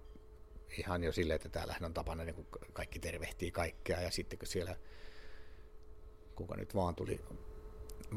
ihan 0.79 1.05
jo 1.05 1.13
silleen, 1.13 1.37
että 1.37 1.49
täällähän 1.49 1.85
on 1.85 1.95
tapana 1.95 2.25
niin 2.25 2.47
kaikki 2.73 2.99
tervehtii 2.99 3.51
kaikkea 3.51 4.01
ja 4.01 4.11
sitten 4.11 4.39
kun 4.39 4.49
siellä 4.49 4.77
kuka 6.35 6.57
nyt 6.57 6.75
vaan 6.75 6.95
tuli 6.95 7.21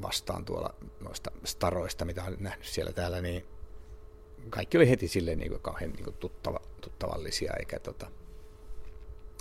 vastaan 0.02 0.46
tuolla 0.46 0.76
noista 1.00 1.32
staroista, 1.44 2.06
mitä 2.06 2.24
olen 2.24 2.38
nähnyt 2.40 2.68
siellä 2.68 2.92
täällä, 2.92 3.22
niin 3.22 3.46
kaikki 4.50 4.78
oli 4.78 4.90
heti 4.90 5.08
silleen 5.08 5.38
niin 5.38 5.50
kuin 5.52 5.62
kauhean 5.62 5.92
niin 5.92 6.04
kuin 6.04 6.18
tuttava, 6.18 6.60
tuttavallisia, 6.82 7.54
eikä 7.60 7.80
tota, 7.80 8.12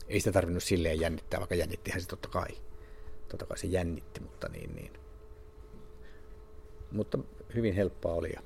ei 0.09 0.21
sitä 0.21 0.33
tarvinnut 0.33 0.63
silleen 0.63 1.01
jännittää, 1.01 1.41
vaikka 1.41 1.55
jännittihän 1.55 2.01
se 2.01 2.09
totta 2.09 2.29
kai. 2.29 2.49
Totta 3.29 3.47
kai 3.47 3.59
se 3.59 3.67
jännitti, 3.67 4.21
mutta 4.21 4.49
niin, 4.49 4.75
niin. 4.75 4.93
Mutta 6.93 7.19
hyvin 7.55 7.75
helppoa 7.75 8.15
oli 8.15 8.33
ja, 8.33 8.43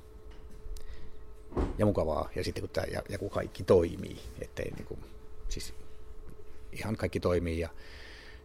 ja 1.79 1.87
mukavaa. 1.87 2.31
Ja 2.35 2.45
sitten 2.45 2.63
kun, 2.63 2.71
tämä, 2.71 2.87
ja, 2.91 3.03
ja 3.09 3.19
kun 3.19 3.31
kaikki 3.31 3.65
toimii, 3.65 4.19
ettei 4.41 4.71
niin 4.71 4.87
kuin, 4.87 5.01
siis 5.49 5.75
ihan 6.73 6.97
kaikki 6.97 7.21
toimii 7.21 7.59
ja 7.59 7.69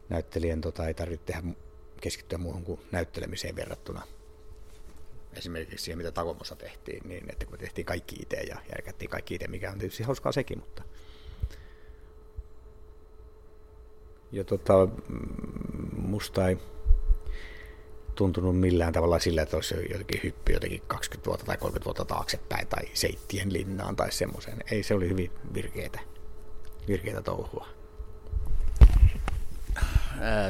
näyttelijän 0.10 0.62
tota, 0.62 0.88
ei 0.88 0.93
tarvitse 0.93 1.25
tehdä 1.25 1.43
keskittyä 2.01 2.38
muuhun 2.38 2.63
kuin 2.63 2.79
näyttelemiseen 2.91 3.55
verrattuna 3.55 4.01
esimerkiksi 5.34 5.86
siihen, 5.86 5.98
mitä 5.98 6.12
Takomossa 6.12 6.55
tehtiin, 6.55 7.10
niin 7.10 7.31
että 7.31 7.46
kun 7.46 7.58
tehtiin 7.58 7.86
kaikki 7.86 8.15
itse 8.22 8.38
ja 8.38 8.58
järkättiin 8.70 9.10
kaikki 9.10 9.36
itse, 9.36 9.48
mikä 9.48 9.72
on 9.72 9.79
tietysti 9.79 10.03
hauskaa 10.03 10.31
sekin, 10.31 10.60
mutta 10.60 10.84
ja 14.31 14.43
tota, 14.43 14.88
musta 15.98 16.48
ei 16.48 16.58
tuntunut 18.15 18.60
millään 18.60 18.94
tavalla 18.94 19.20
sillä, 19.20 19.41
että 19.41 19.58
olisi 19.58 19.75
jotenkin 19.75 20.20
hyppy 20.24 20.53
jotenkin 20.53 20.82
20 20.88 21.27
vuotta 21.27 21.46
tai 21.46 21.58
30 21.58 21.86
vuotta 21.86 22.06
taaksepäin 22.06 22.68
tai 22.68 22.84
Seittien 22.94 23.53
linnaan 23.53 23.96
tai 23.96 24.12
semmoisen. 24.12 24.58
Ei, 24.72 24.84
se 24.84 24.94
oli 24.94 25.10
hyvin 25.10 25.32
virkeitä, 25.53 26.00
virkeitä 26.88 27.22
touhua. 27.22 27.68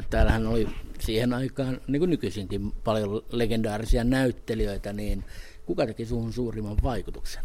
Täällähän 0.09 0.47
oli 0.47 0.67
siihen 0.99 1.33
aikaan, 1.33 1.81
niin 1.87 1.99
kuin 1.99 2.09
nykyisinkin, 2.09 2.71
paljon 2.71 3.21
legendaarisia 3.29 4.03
näyttelijöitä, 4.03 4.93
niin 4.93 5.23
kuka 5.65 5.85
teki 5.85 6.05
suhun 6.05 6.33
suurimman 6.33 6.77
vaikutuksen? 6.83 7.43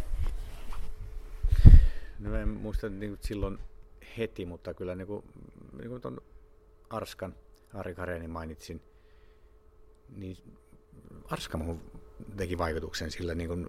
No 2.19 2.37
en 2.37 2.49
muista 2.49 2.89
niin 2.89 3.11
kuin 3.11 3.21
silloin 3.23 3.59
heti, 4.19 4.47
mutta 4.47 4.75
kyllä 4.75 4.95
niin 4.95 5.07
kuin, 5.07 5.25
niin 5.79 5.89
kuin 5.89 6.03
tuon 6.03 6.21
Arskan, 6.91 7.35
Ari 7.75 7.95
Karenin 7.95 8.31
mainitsin, 8.31 8.83
niin 10.09 10.37
Arska 11.25 11.59
teki 12.37 12.59
vaikutuksen 12.59 13.11
sillä, 13.11 13.35
niin 13.35 13.49
kuin, 13.49 13.69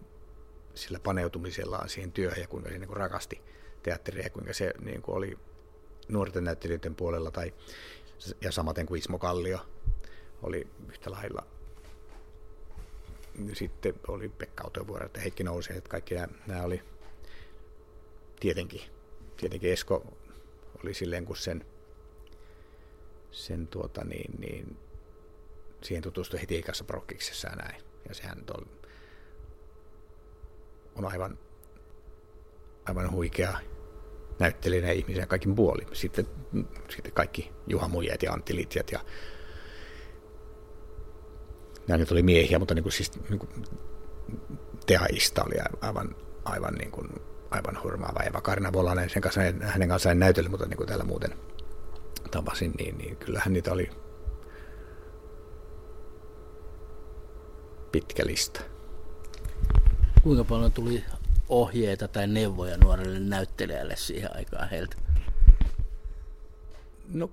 sillä 0.75 0.99
paneutumisellaan 0.99 1.89
siihen 1.89 2.11
työhön 2.11 2.41
ja 2.41 2.47
kuinka 2.47 2.69
se 2.69 2.77
niin 2.77 2.87
kuin 2.87 2.97
rakasti 2.97 3.41
teatteria 3.83 4.23
ja 4.23 4.29
kuinka 4.29 4.53
se 4.53 4.73
niin 4.79 5.01
kuin 5.01 5.15
oli 5.15 5.37
nuorten 6.07 6.43
näyttelijöiden 6.43 6.95
puolella 6.95 7.31
tai 7.31 7.53
ja 8.41 8.51
samaten 8.51 8.85
kuin 8.85 8.99
Ismo 8.99 9.19
Kallio 9.19 9.59
oli 10.41 10.67
yhtä 10.89 11.11
lailla. 11.11 11.43
Sitten 13.53 13.93
oli 14.07 14.29
Pekka 14.29 14.63
Autovuori 14.63 15.09
ja 15.13 15.21
Heikki 15.21 15.43
Nousi, 15.43 15.73
että 15.73 15.89
kaikki 15.89 16.15
nämä, 16.15 16.27
nämä 16.47 16.63
oli 16.63 16.81
tietenkin, 18.39 18.81
tietenkin 19.37 19.71
Esko 19.71 20.17
oli 20.83 20.93
silleen, 20.93 21.25
kun 21.25 21.37
sen, 21.37 21.65
sen 23.31 23.67
tuota 23.67 24.03
niin, 24.03 24.31
niin, 24.39 24.77
siihen 25.83 26.03
tutustui 26.03 26.41
heti 26.41 26.57
ikässä 26.57 26.83
prokkiksessa 26.83 27.49
ja 27.49 27.55
näin. 27.55 27.81
Ja 28.07 28.15
sehän 28.15 28.43
on, 28.57 28.67
on 30.95 31.05
aivan, 31.05 31.39
aivan 32.85 33.11
huikea 33.11 33.59
näyttelijänä 34.39 34.91
ihmisen 34.91 35.27
kaikin 35.27 35.55
puoli. 35.55 35.87
Sitten, 35.93 36.27
sitten 36.89 37.11
kaikki 37.11 37.51
Juha 37.67 37.87
Mujet 37.87 38.23
ja 38.23 38.33
Antti 38.33 38.55
Litjat 38.55 38.91
ja 38.91 38.99
nämä 41.87 41.97
nyt 41.97 42.11
oli 42.11 42.23
miehiä, 42.23 42.59
mutta 42.59 42.73
niin 42.73 42.83
kuin 42.83 42.93
siis 42.93 43.11
niin 43.29 43.39
kuin 43.39 43.51
Teaista 44.85 45.43
oli 45.43 45.55
aivan, 45.81 46.15
aivan, 46.45 46.73
niin 46.73 46.91
kuin, 46.91 47.09
aivan 47.51 47.83
hurmaava. 47.83 48.23
Eva 48.23 48.41
Karina 48.41 48.73
Volanen, 48.73 49.09
sen 49.09 49.21
kanssa, 49.21 49.41
hänen 49.61 49.89
kanssaan 49.89 50.11
en 50.11 50.19
näytellyt, 50.19 50.51
mutta 50.51 50.65
niin 50.65 50.77
kuin 50.77 50.87
täällä 50.87 51.05
muuten 51.05 51.37
tapasin, 52.31 52.71
niin, 52.77 52.97
niin 52.97 53.17
kyllähän 53.17 53.53
niitä 53.53 53.73
oli 53.73 53.89
pitkä 57.97 58.25
lista. 58.25 58.61
Kuinka 60.23 60.43
paljon 60.43 60.71
tuli 60.71 61.03
ohjeita 61.49 62.07
tai 62.07 62.27
neuvoja 62.27 62.77
nuorelle 62.77 63.19
näyttelijälle 63.19 63.95
siihen 63.95 64.35
aikaan 64.35 64.69
heiltä? 64.69 64.97
No, 67.13 67.31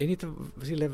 ei 0.00 0.06
niitä 0.06 0.26
sille 0.62 0.90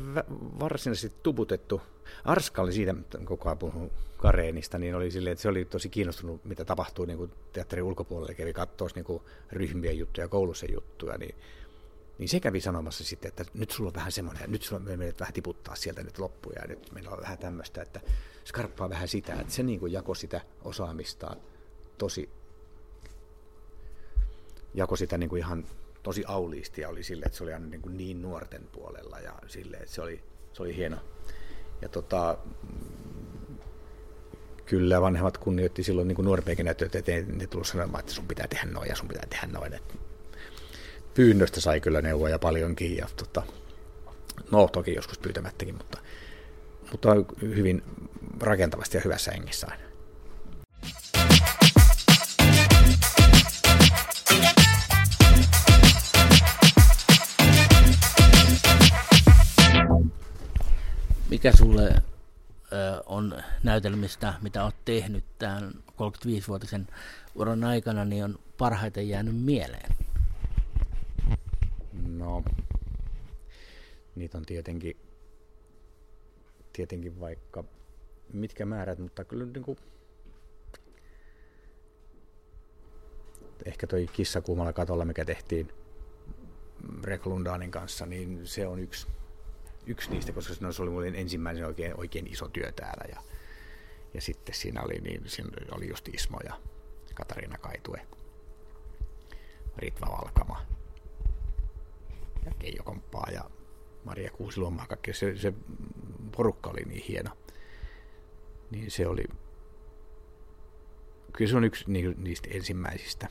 varsinaisesti 0.59 1.17
tuputettu. 1.23 1.81
Arska 2.25 2.61
oli 2.61 2.73
siitä, 2.73 2.95
koko 3.23 3.49
ajan 3.49 3.57
puhunut 3.57 3.91
Kareenista, 4.17 4.77
niin 4.77 4.95
oli 4.95 5.11
silleen, 5.11 5.31
että 5.31 5.41
se 5.41 5.49
oli 5.49 5.65
tosi 5.65 5.89
kiinnostunut, 5.89 6.45
mitä 6.45 6.65
tapahtuu 6.65 7.05
niin 7.05 7.17
kuin 7.17 7.31
teatterin 7.53 7.85
ulkopuolella, 7.85 8.33
kävi 8.33 8.53
katsoa 8.53 8.87
niin 8.95 9.21
ryhmien 9.51 9.97
juttuja, 9.97 10.27
koulussa 10.27 10.65
juttuja, 10.73 11.17
niin, 11.17 11.35
niin 12.17 12.29
se 12.29 12.39
kävi 12.39 12.61
sanomassa 12.61 13.03
sitten, 13.03 13.29
että 13.29 13.45
nyt 13.53 13.71
sulla 13.71 13.87
on 13.87 13.95
vähän 13.95 14.11
semmoinen, 14.11 14.41
ja 14.41 14.47
nyt 14.47 14.63
sulla 14.63 14.81
me 14.81 14.97
menet 14.97 15.19
vähän 15.19 15.33
tiputtaa 15.33 15.75
sieltä 15.75 16.03
nyt 16.03 16.19
loppuja, 16.19 16.61
ja 16.61 16.67
nyt 16.67 16.91
meillä 16.91 17.09
on 17.09 17.21
vähän 17.21 17.37
tämmöistä, 17.37 17.81
että 17.81 18.01
skarppaa 18.45 18.89
vähän 18.89 19.07
sitä, 19.07 19.33
että 19.33 19.53
se 19.53 19.63
niin 19.63 19.79
kuin 19.79 19.91
jakoi 19.91 20.15
sitä 20.15 20.41
osaamistaan 20.63 21.37
tosi, 21.97 22.29
jakoi 24.73 24.97
sitä 24.97 25.17
niin 25.17 25.29
kuin 25.29 25.39
ihan 25.39 25.65
tosi 26.03 26.23
auliisti 26.27 26.81
ja 26.81 26.89
oli 26.89 27.03
sille, 27.03 27.25
että 27.25 27.37
se 27.37 27.43
oli 27.43 27.53
aina 27.53 27.65
niin, 27.65 27.81
kuin 27.81 27.97
niin 27.97 28.21
nuorten 28.21 28.63
puolella 28.71 29.19
ja 29.19 29.33
sille, 29.47 29.77
että 29.77 29.91
se 29.91 30.01
oli, 30.01 30.23
se 30.53 30.63
oli 30.63 30.75
hieno. 30.75 30.97
Ja 31.81 31.89
tota, 31.89 32.37
kyllä 34.65 35.01
vanhemmat 35.01 35.37
kunnioitti 35.37 35.83
silloin 35.83 36.07
niin 36.07 36.25
nuorempiakin 36.25 36.65
näyttöitä, 36.65 36.97
että 36.97 37.11
ne 37.33 37.47
tullut 37.47 37.67
sanomaan, 37.67 37.99
että 37.99 38.13
sun 38.13 38.27
pitää 38.27 38.47
tehdä 38.47 38.65
noin 38.65 38.89
ja 38.89 38.95
sun 38.95 39.07
pitää 39.07 39.25
tehdä 39.29 39.47
noin. 39.47 39.73
Et 39.73 39.97
pyynnöstä 41.13 41.61
sai 41.61 41.81
kyllä 41.81 42.01
neuvoja 42.01 42.39
paljonkin 42.39 42.97
ja 42.97 43.07
tota, 43.15 43.43
no 44.51 44.67
toki 44.67 44.93
joskus 44.93 45.17
pyytämättäkin, 45.19 45.75
mutta, 45.75 45.97
mutta 46.91 47.09
hyvin 47.41 47.83
rakentavasti 48.39 48.97
ja 48.97 49.01
hyvässä 49.05 49.31
hengessä 49.31 49.67
aina. 49.71 49.85
mikä 61.35 61.57
sulle 61.57 61.95
on 63.05 63.43
näytelmistä, 63.63 64.33
mitä 64.41 64.63
olet 64.63 64.75
tehnyt 64.85 65.23
tämän 65.39 65.71
35-vuotisen 65.91 66.87
uran 67.35 67.63
aikana, 67.63 68.05
niin 68.05 68.23
on 68.23 68.39
parhaiten 68.57 69.09
jäänyt 69.09 69.35
mieleen? 69.35 69.95
No, 72.07 72.43
niitä 74.15 74.37
on 74.37 74.45
tietenkin, 74.45 74.97
tietenkin 76.75 77.19
vaikka 77.19 77.63
mitkä 78.33 78.65
määrät, 78.65 78.99
mutta 78.99 79.23
kyllä 79.23 79.45
niin 79.45 79.63
kuin, 79.63 79.77
ehkä 83.65 83.87
toi 83.87 84.07
kissa 84.13 84.41
kuumalla 84.41 84.73
katolla, 84.73 85.05
mikä 85.05 85.25
tehtiin 85.25 85.69
Reklundaanin 87.03 87.71
kanssa, 87.71 88.05
niin 88.05 88.47
se 88.47 88.67
on 88.67 88.79
yksi 88.79 89.07
yksi 89.87 90.09
niistä, 90.09 90.31
koska 90.31 90.71
se 90.71 90.81
oli 90.81 90.91
mulle 90.91 91.07
ensimmäinen 91.07 91.65
oikein, 91.65 91.99
oikein 91.99 92.27
iso 92.27 92.47
työ 92.47 92.71
täällä. 92.71 93.05
Ja, 93.09 93.21
ja 94.13 94.21
sitten 94.21 94.55
siinä 94.55 94.81
oli, 94.81 94.93
niin, 94.93 95.21
siinä 95.25 95.49
oli 95.71 95.89
just 95.89 96.07
Ismo 96.07 96.39
ja 96.43 96.59
Katariina 97.13 97.57
Kaitue, 97.57 98.01
Ritva 99.77 100.05
Valkama 100.05 100.65
ja 102.45 102.51
Keijo 102.59 102.83
Komppaa 102.83 103.27
ja 103.31 103.49
Maria 104.03 104.31
Kuusiluomaa. 104.31 104.87
Kaikki 104.87 105.13
se, 105.13 105.37
se 105.37 105.53
porukka 106.37 106.69
oli 106.69 106.81
niin 106.85 107.03
hieno. 107.07 107.31
Niin 108.71 108.91
se 108.91 109.07
oli, 109.07 109.23
kyllä 111.33 111.51
se 111.51 111.57
on 111.57 111.63
yksi 111.63 111.85
niistä 112.17 112.49
ensimmäisistä. 112.51 113.27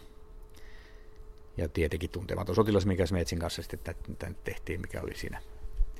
Ja 1.57 1.69
tietenkin 1.69 2.11
tuntematon 2.11 2.55
sotilas, 2.55 2.87
mikä 2.87 3.05
me 3.13 3.21
Etsin 3.21 3.39
kanssa 3.39 3.63
sitten 3.63 3.95
tämän 4.19 4.37
tehtiin, 4.45 4.81
mikä 4.81 5.01
oli 5.01 5.15
siinä 5.15 5.43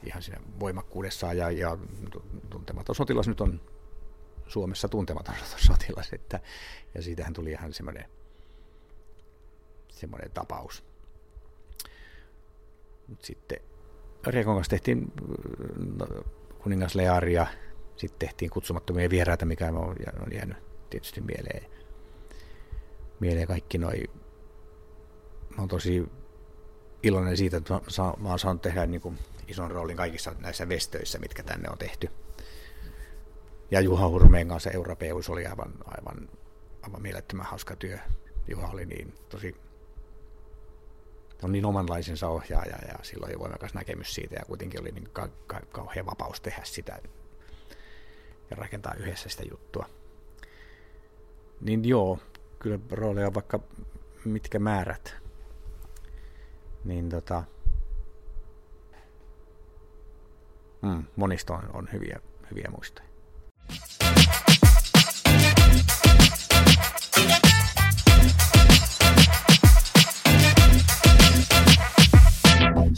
ihan 0.07 0.23
siinä 0.23 0.41
voimakkuudessaan. 0.61 1.37
Ja, 1.37 1.51
ja 1.51 1.79
tuntematon 2.51 2.95
sotilas 2.95 3.29
nyt 3.29 3.41
on 3.41 3.61
Suomessa 4.47 4.89
tuntematon 4.89 5.35
sotilas. 5.69 6.13
Että, 6.13 6.41
ja 6.95 7.03
siitähän 7.03 7.33
tuli 7.33 7.51
ihan 7.51 7.73
semmoinen, 7.73 8.05
semmoinen 9.89 10.31
tapaus. 10.31 10.85
Mut 13.09 13.23
sitten 13.23 13.59
Riekon 14.27 14.55
kanssa 14.55 14.71
tehtiin 14.71 15.13
no, 15.99 16.07
kuningas 16.65 16.95
Leari 16.95 17.33
ja 17.33 17.47
sitten 17.97 18.19
tehtiin 18.19 18.51
kutsumattomia 18.51 19.11
vieraita, 19.11 19.45
mikä 19.47 19.69
on 19.69 20.33
jäänyt 20.33 20.57
tietysti 20.91 21.21
mieleen. 21.21 21.71
Mieleen 23.21 23.47
kaikki 23.47 23.79
noi. 23.79 24.03
Mä 25.51 25.57
oon 25.59 25.69
tosi 25.69 26.09
iloinen 27.03 27.37
siitä, 27.37 27.57
että 27.57 27.81
mä 28.19 28.29
oon 28.29 28.39
saanut 28.39 28.63
tehdä 28.63 28.87
niin 28.87 29.01
kuin 29.01 29.19
ison 29.49 29.71
roolin 29.71 29.97
kaikissa 29.97 30.35
näissä 30.41 30.69
vestöissä, 30.69 31.19
mitkä 31.19 31.43
tänne 31.43 31.69
on 31.71 31.79
tehty. 31.79 32.09
Ja 33.71 33.81
Juha 33.81 34.09
Hurmeen 34.09 34.49
kanssa 34.49 34.71
Europeus 34.71 35.29
oli 35.29 35.47
aivan, 35.47 35.73
aivan, 35.85 36.29
aivan 36.83 37.03
mielettömän 37.03 37.47
hauska 37.47 37.77
työ. 37.77 37.99
Juha 38.49 38.69
oli 38.69 38.87
niin 38.87 39.15
tosi 39.29 39.57
on 41.43 41.53
niin 41.53 41.65
omanlaisensa 41.65 42.29
ohjaaja 42.29 42.77
ja 42.89 42.99
silloin 43.03 43.33
oli 43.33 43.39
voimakas 43.39 43.75
näkemys 43.75 44.15
siitä 44.15 44.35
ja 44.35 44.45
kuitenkin 44.47 44.81
oli 44.81 44.91
niin 44.91 45.09
ka- 45.13 45.29
ka- 45.47 45.63
kauhean 45.73 46.07
vapaus 46.07 46.41
tehdä 46.41 46.61
sitä 46.65 46.99
ja 48.51 48.57
rakentaa 48.57 48.95
yhdessä 48.95 49.29
sitä 49.29 49.43
juttua. 49.51 49.87
Niin 51.61 51.85
joo, 51.85 52.19
kyllä 52.59 52.79
rooleja 52.91 53.35
vaikka 53.35 53.61
mitkä 54.25 54.59
määrät, 54.59 55.17
niin 56.85 57.09
tota, 57.09 57.45
mm, 60.83 61.05
monista 61.17 61.55
on, 61.55 61.71
on 61.73 61.89
hyviä, 61.93 62.21
hyviä 62.51 62.69
muistoja. 62.71 63.09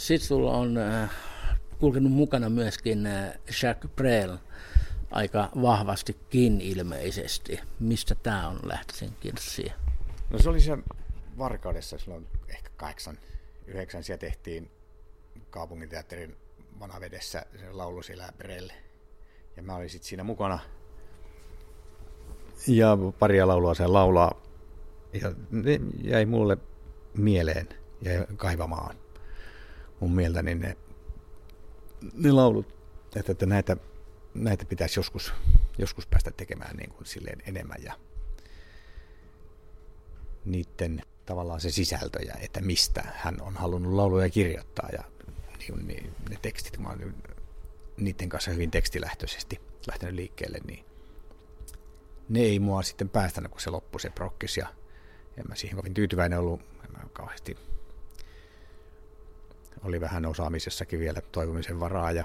Sitten 0.06 0.28
sulla 0.28 0.52
on 0.52 0.78
äh, 0.78 1.10
kulkenut 1.78 2.12
mukana 2.12 2.48
myöskin 2.48 3.06
äh, 3.06 3.32
Jacques 3.62 3.92
Brel 3.96 4.36
aika 5.10 5.48
vahvastikin 5.62 6.60
ilmeisesti. 6.60 7.60
Mistä 7.80 8.14
tämä 8.14 8.48
on 8.48 8.58
lähtöisin 8.62 9.12
kirssiä? 9.20 9.74
No 10.30 10.38
se 10.38 10.48
oli 10.48 10.60
se 10.60 10.78
Varkaudessa 11.38 11.98
silloin 11.98 12.26
ehkä 12.48 12.70
kahdeksan, 12.76 13.18
yhdeksän. 13.66 14.04
Siellä 14.04 14.20
tehtiin 14.20 14.70
kaupunginteatterin 15.50 16.36
vanavedessä 16.80 17.46
se 17.60 17.72
laulu 17.72 18.02
siellä 18.02 18.32
Brel. 18.38 18.70
Ja 19.56 19.62
mä 19.62 19.76
olin 19.76 19.90
sitten 19.90 20.08
siinä 20.08 20.24
mukana. 20.24 20.58
Ja 22.66 22.98
paria 23.18 23.48
laulua 23.48 23.74
se 23.74 23.86
laulaa. 23.86 24.40
Ja 25.22 25.32
ne 25.50 25.80
jäi 26.02 26.26
mulle 26.26 26.58
mieleen 27.14 27.68
ja 28.02 28.26
kaivamaan 28.36 29.05
mun 30.00 30.14
mielestäni 30.14 30.54
ne, 30.54 30.76
ne 32.14 32.32
laulut, 32.32 32.66
että, 33.16 33.32
että 33.32 33.46
näitä, 33.46 33.76
näitä 34.34 34.64
pitäisi 34.64 34.98
joskus, 34.98 35.32
joskus 35.78 36.06
päästä 36.06 36.30
tekemään 36.30 36.76
niin 36.76 36.90
kuin 36.90 37.06
silleen 37.06 37.42
enemmän 37.46 37.82
ja 37.82 37.92
niiden 40.44 41.02
tavallaan 41.26 41.60
se 41.60 41.70
sisältö 41.70 42.22
ja 42.22 42.34
että 42.40 42.60
mistä 42.60 43.04
hän 43.14 43.40
on 43.40 43.54
halunnut 43.56 43.92
lauluja 43.92 44.30
kirjoittaa 44.30 44.88
ja 44.92 45.04
niin, 45.58 45.86
niin, 45.86 46.12
ne 46.30 46.38
tekstit, 46.42 46.76
kun 46.76 46.84
mä 46.84 46.90
oon 46.90 47.14
niiden 47.96 48.28
kanssa 48.28 48.50
hyvin 48.50 48.70
tekstilähtöisesti 48.70 49.60
lähtenyt 49.86 50.14
liikkeelle, 50.14 50.58
niin 50.66 50.84
ne 52.28 52.40
ei 52.40 52.58
mua 52.58 52.82
sitten 52.82 53.08
päästänyt, 53.08 53.50
kun 53.50 53.60
se 53.60 53.70
loppui 53.70 54.00
se 54.00 54.10
prokkis 54.10 54.56
ja 54.56 54.68
en 55.36 55.44
mä 55.48 55.54
siihen 55.54 55.76
kovin 55.76 55.94
tyytyväinen 55.94 56.38
ollut, 56.38 56.60
en 56.60 56.92
mä 56.92 56.98
kauheasti 57.12 57.56
oli 59.84 60.00
vähän 60.00 60.26
osaamisessakin 60.26 61.00
vielä 61.00 61.20
toivomisen 61.20 61.80
varaa 61.80 62.12
ja, 62.12 62.24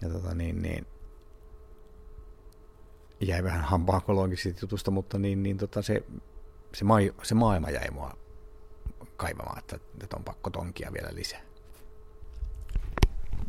ja 0.00 0.08
tota 0.08 0.34
niin, 0.34 0.62
niin, 0.62 0.86
jäi 3.20 3.44
vähän 3.44 3.60
hampaakoloonkin 3.60 4.38
siitä 4.38 4.58
jutusta, 4.62 4.90
mutta 4.90 5.18
niin, 5.18 5.42
niin 5.42 5.58
tota 5.58 5.82
se, 5.82 6.02
se, 6.74 6.84
mai, 6.84 7.14
se 7.22 7.34
maailma 7.34 7.70
jäi 7.70 7.90
mua 7.90 8.16
kaivamaan, 9.16 9.58
että, 9.58 9.78
että 10.02 10.16
on 10.16 10.24
pakko 10.24 10.50
tonkia 10.50 10.92
vielä 10.92 11.14
lisää. 11.14 11.40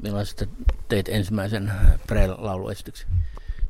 Millaista 0.02 0.46
teit 0.88 1.10
ensimmäisen 1.10 1.72
Prel-lauluesityksen? 2.08 3.08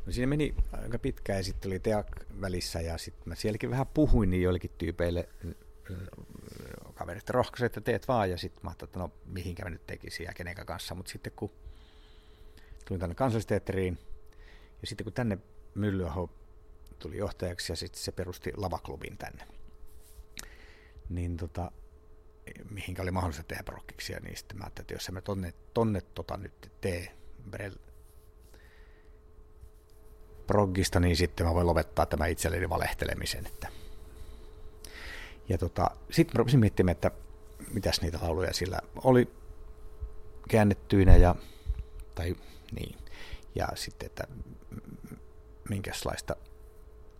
No 0.06 0.12
siinä 0.12 0.26
meni 0.26 0.54
aika 0.72 0.98
pitkään 0.98 1.38
ja 1.38 1.44
sitten 1.44 1.68
oli 1.68 1.78
Teak 1.78 2.06
välissä 2.40 2.80
ja 2.80 2.98
sitten 2.98 3.28
mä 3.28 3.34
sielläkin 3.34 3.70
vähän 3.70 3.86
puhuin 3.86 4.30
niin 4.30 4.42
joillekin 4.42 4.70
tyypeille 4.78 5.28
kaverit 6.98 7.30
rohkaisi, 7.30 7.64
että 7.66 7.80
teet 7.80 8.08
vaan, 8.08 8.30
ja 8.30 8.38
sitten 8.38 8.60
mä 8.62 8.70
ajattelin, 8.70 8.88
että 8.88 8.98
no 8.98 9.10
mihinkä 9.24 9.64
mä 9.64 9.70
nyt 9.70 9.86
tekisin 9.86 10.26
ja 10.26 10.32
kenenkä 10.32 10.64
kanssa, 10.64 10.94
mutta 10.94 11.10
sitten 11.10 11.32
kun 11.36 11.50
tulin 12.84 13.00
tänne 13.00 13.14
kansallisteatteriin, 13.14 13.98
ja 14.80 14.86
sitten 14.86 15.04
kun 15.04 15.12
tänne 15.12 15.38
Myllyaho 15.74 16.30
tuli 16.98 17.16
johtajaksi 17.16 17.72
ja 17.72 17.76
sitten 17.76 18.02
se 18.02 18.12
perusti 18.12 18.52
lavaklubin 18.56 19.18
tänne, 19.18 19.46
niin 21.08 21.36
tota, 21.36 21.72
mihinkä 22.70 23.02
oli 23.02 23.10
mahdollista 23.10 23.42
tehdä 23.42 23.62
prokkiksia, 23.62 24.20
niin 24.20 24.36
sitten 24.36 24.58
mä 24.58 24.64
ajattelin, 24.64 24.84
että 24.84 24.94
jos 24.94 25.10
mä 25.10 25.20
tonne, 25.20 25.54
tonne 25.74 26.00
tota 26.00 26.36
nyt 26.36 26.72
tee 26.80 27.16
Brel 27.50 27.74
proggista, 30.46 31.00
niin 31.00 31.16
sitten 31.16 31.46
mä 31.46 31.54
voin 31.54 31.66
lopettaa 31.66 32.06
tämä 32.06 32.26
itselleni 32.26 32.68
valehtelemisen, 32.68 33.46
että 33.46 33.68
ja 35.48 35.58
tota, 35.58 35.90
sitten 36.10 36.34
mä 36.34 36.38
rupesin 36.38 36.60
miettimään, 36.60 36.92
että 36.92 37.10
mitäs 37.74 38.00
niitä 38.00 38.18
lauluja 38.22 38.52
sillä 38.52 38.78
oli 39.04 39.28
käännettyinä 40.48 41.16
ja, 41.16 41.34
tai 42.14 42.36
niin, 42.76 42.98
ja 43.54 43.68
sitten, 43.74 44.06
että 44.06 44.24
minkälaista 45.68 46.36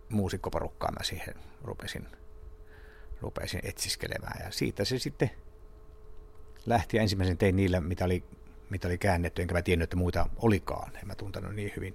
muusikkoporukkaa 0.09 0.91
mä 0.91 1.03
siihen 1.03 1.35
rupesin, 1.61 2.07
rupesin 3.21 3.59
etsiskelemään. 3.63 4.45
Ja 4.45 4.51
siitä 4.51 4.85
se 4.85 4.99
sitten 4.99 5.31
lähti 6.65 6.97
ja 6.97 7.03
ensimmäisen 7.03 7.37
tein 7.37 7.55
niillä, 7.55 7.81
mitä 7.81 8.05
oli, 8.05 8.23
mitä 8.69 8.87
oli 8.87 8.97
käännetty, 8.97 9.41
enkä 9.41 9.53
mä 9.53 9.61
tiennyt, 9.61 9.83
että 9.83 9.95
muita 9.95 10.29
olikaan. 10.37 10.97
En 10.97 11.07
mä 11.07 11.15
tuntenut 11.15 11.55
niin 11.55 11.73
hyvin. 11.75 11.93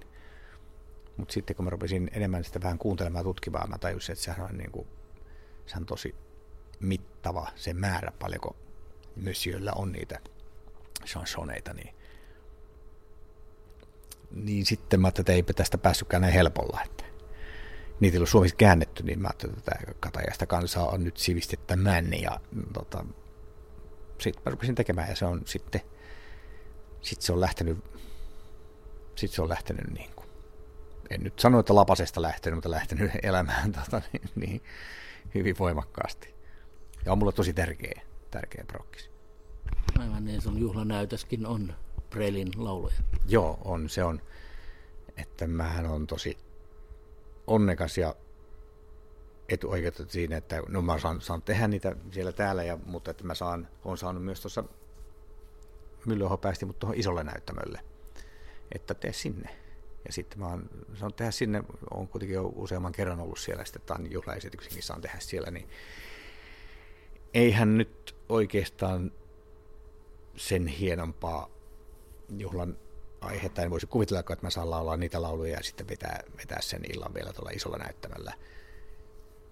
Mutta 1.17 1.33
sitten 1.33 1.55
kun 1.55 1.65
mä 1.65 1.69
rupesin 1.69 2.09
enemmän 2.13 2.43
sitä 2.43 2.61
vähän 2.61 2.77
kuuntelemaan 2.77 3.19
ja 3.19 3.23
tutkimaan, 3.23 3.69
mä 3.69 3.77
tajusin, 3.77 4.13
että 4.13 4.25
sehän 4.25 4.49
on, 4.49 4.57
niin 4.57 4.71
kuin, 4.71 4.87
sehän 5.65 5.81
on 5.83 5.85
tosi 5.85 6.15
mittava 6.79 7.47
se 7.55 7.73
määrä, 7.73 8.11
paljonko 8.19 8.55
Monsieurllä 9.15 9.71
on 9.75 9.91
niitä. 9.91 10.19
Chansoneita, 11.05 11.73
niin, 11.73 11.95
niin 14.31 14.65
sitten 14.65 15.01
mä 15.01 15.07
ajattelin, 15.07 15.23
että 15.23 15.33
eipä 15.33 15.53
tästä 15.53 15.77
päässytkään 15.77 16.21
näin 16.21 16.33
helpolla, 16.33 16.81
että 16.85 17.03
niitä 17.99 18.15
ei 18.15 18.19
ollut 18.19 18.29
suomeksi 18.29 18.55
käännetty, 18.55 19.03
niin 19.03 19.21
mä 19.21 19.27
ajattelin, 19.27 19.57
että 19.57 19.71
tämä 19.71 19.93
katajasta 19.99 20.45
kansaa 20.45 20.87
on 20.87 21.03
nyt 21.03 21.17
sivistettämään, 21.17 22.21
ja 22.21 22.39
tota, 22.73 23.05
sitten 24.19 24.43
mä 24.45 24.51
rupesin 24.51 24.75
tekemään, 24.75 25.09
ja 25.09 25.15
se 25.15 25.25
on 25.25 25.41
sitten, 25.45 25.81
sitten 27.01 27.25
se 27.25 27.33
on 27.33 27.41
lähtenyt, 27.41 27.77
sitten 29.15 29.35
se 29.35 29.41
on 29.41 29.49
lähtenyt 29.49 29.93
niin 29.93 30.11
kuin, 30.15 30.27
en 31.09 31.23
nyt 31.23 31.39
sano, 31.39 31.59
että 31.59 31.75
lapasesta 31.75 32.21
lähtenyt, 32.21 32.57
mutta 32.57 32.71
lähtenyt 32.71 33.11
elämään 33.23 33.71
tota, 33.83 34.01
niin, 34.13 34.29
niin, 34.35 34.61
hyvin 35.33 35.55
voimakkaasti. 35.59 36.35
Ja 37.05 37.11
on 37.11 37.17
mulle 37.17 37.31
tosi 37.31 37.53
tärkeä, 37.53 38.01
tärkeä 38.31 38.65
prokkis. 38.67 39.11
Aivan 39.99 40.25
niin, 40.25 40.41
sun 40.41 40.59
juhlanäytöskin 40.59 41.45
on 41.45 41.73
Brelin 42.09 42.51
lauluja. 42.57 42.95
Joo, 43.27 43.59
on. 43.65 43.89
Se 43.89 44.03
on, 44.03 44.21
että 45.17 45.47
mähän 45.47 45.85
on 45.85 46.07
tosi 46.07 46.37
onnekas 47.47 47.97
ja 47.97 48.15
etuoikeutettu 49.49 50.11
siinä, 50.11 50.37
että 50.37 50.63
no 50.67 50.81
mä 50.81 50.99
saan, 50.99 51.21
saan 51.21 51.41
tehdä 51.41 51.67
niitä 51.67 51.95
siellä 52.11 52.31
täällä, 52.31 52.63
ja, 52.63 52.77
mutta 52.85 53.11
että 53.11 53.23
mä 53.23 53.35
saan, 53.35 53.67
on 53.83 53.97
saanut 53.97 54.23
myös 54.23 54.41
tuossa 54.41 54.63
Myllyho 56.05 56.37
päästi 56.37 56.65
mut 56.65 56.79
tuohon 56.79 56.97
isolle 56.97 57.23
näyttämölle. 57.23 57.79
että 58.75 58.93
tee 58.93 59.13
sinne. 59.13 59.64
Ja 60.05 60.13
sitten 60.13 60.39
mä 60.39 60.47
oon 60.47 60.69
sanonut 60.93 61.15
tehdä 61.15 61.31
sinne, 61.31 61.63
on 61.91 62.07
kuitenkin 62.07 62.35
jo 62.35 62.51
useamman 62.55 62.91
kerran 62.91 63.19
ollut 63.19 63.39
siellä, 63.39 63.65
sitten 63.65 63.81
tämän 63.85 64.11
juhlaesityksenkin 64.11 64.83
saan 64.83 65.01
tehdä 65.01 65.19
siellä, 65.19 65.51
niin 65.51 65.69
eihän 67.33 67.77
nyt 67.77 68.15
oikeastaan 68.29 69.11
sen 70.35 70.67
hienompaa 70.67 71.49
juhlan 72.37 72.77
aihetta 73.21 73.61
en 73.61 73.69
voisi 73.69 73.87
kuvitella, 73.87 74.19
että 74.19 74.37
mä 74.41 74.49
saan 74.49 74.69
laulaa 74.69 74.97
niitä 74.97 75.21
lauluja 75.21 75.53
ja 75.53 75.63
sitten 75.63 75.87
vetää, 75.87 76.23
vetää 76.37 76.61
sen 76.61 76.81
illan 76.93 77.13
vielä 77.13 77.33
tuolla 77.33 77.51
isolla 77.51 77.77
näyttämällä 77.77 78.33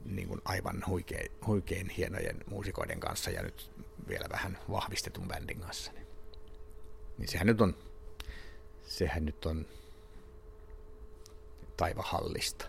niin 0.05 0.27
kuin 0.27 0.41
aivan 0.45 0.83
huikein, 0.87 1.31
huikein 1.47 1.89
hienojen 1.89 2.37
muusikoiden 2.49 2.99
kanssa 2.99 3.29
ja 3.29 3.43
nyt 3.43 3.71
vielä 4.07 4.25
vähän 4.31 4.57
vahvistetun 4.71 5.27
bändin 5.27 5.59
kanssa. 5.59 5.91
Niin, 5.91 6.07
niin 7.17 7.27
sehän 7.27 7.47
nyt 7.47 7.61
on, 7.61 7.77
sehän 8.83 9.25
nyt 9.25 9.45
on 9.45 9.65
taivahallista. 11.77 12.65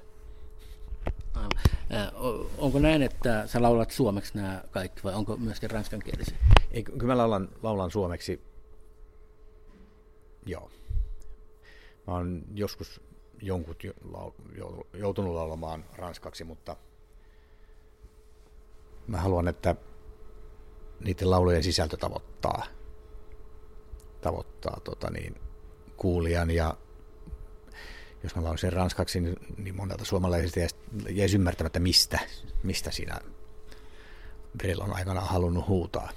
Onko 2.59 2.79
näin, 2.79 3.03
että 3.03 3.47
sä 3.47 3.63
laulat 3.63 3.91
suomeksi 3.91 4.37
nämä 4.37 4.65
kaikki 4.71 5.03
vai 5.05 5.15
onko 5.15 5.37
myöskin 5.37 5.71
ranskankielisiä? 5.71 6.37
Ei, 6.71 6.83
kyllä 6.83 7.07
mä 7.07 7.19
laulan, 7.19 7.49
laulan 7.63 7.91
suomeksi, 7.91 8.43
joo. 10.47 10.71
Mä 12.07 12.15
oon 12.15 12.43
joskus 12.55 13.01
jonkun 13.43 13.77
joutunut 14.93 15.35
laulamaan 15.35 15.85
ranskaksi, 15.97 16.45
mutta 16.45 16.77
mä 19.07 19.21
haluan, 19.21 19.49
että 19.49 19.75
niiden 21.01 21.31
laulujen 21.31 21.63
sisältö 21.63 21.97
tavoittaa, 21.97 22.67
tavoittaa 24.21 24.81
tota 24.85 25.11
niin, 25.11 25.41
kuulijan 25.97 26.51
ja 26.51 26.77
jos 28.25 28.37
mä 28.37 28.45
lausin 28.45 28.73
ranskaksi, 28.73 29.21
niin, 29.21 29.37
niin 29.57 29.77
monelta 29.77 30.05
suomalaisista 30.05 30.61
jäisi 31.11 31.37
ymmärtämättä, 31.37 31.81
mistä, 31.81 32.19
mistä 32.63 32.91
siinä 32.91 33.21
Brell 34.59 34.81
on 34.81 34.93
aikana 34.97 35.21
halunnut 35.21 35.69
huutaa. 35.69 36.11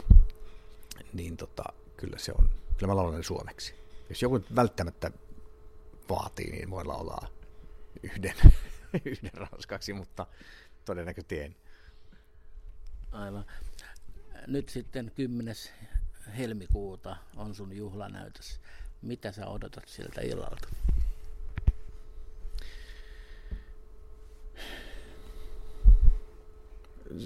Niin 1.13 1.37
tota, 1.37 1.63
kyllä 1.97 2.17
se 2.17 2.33
on, 2.39 2.49
kyllä 2.77 2.91
mä 2.91 2.95
laulan 2.95 3.23
suomeksi. 3.23 3.75
Jos 4.09 4.21
joku 4.21 4.41
välttämättä 4.55 5.11
vaatii, 6.09 6.51
niin 6.51 6.69
voi 6.69 6.85
laulaa 6.85 7.27
yhden, 8.03 8.35
yhden 9.05 9.33
ranskaksi, 9.33 9.93
mutta 9.93 10.27
todennäköisesti 10.85 11.39
en. 11.39 11.55
Aivan. 13.11 13.45
Nyt 14.47 14.69
sitten 14.69 15.11
10. 15.15 15.55
helmikuuta 16.37 17.15
on 17.35 17.55
sun 17.55 17.77
juhlanäytös. 17.77 18.61
Mitä 19.01 19.31
sä 19.31 19.47
odotat 19.47 19.87
siltä 19.87 20.21
illalta? 20.21 20.67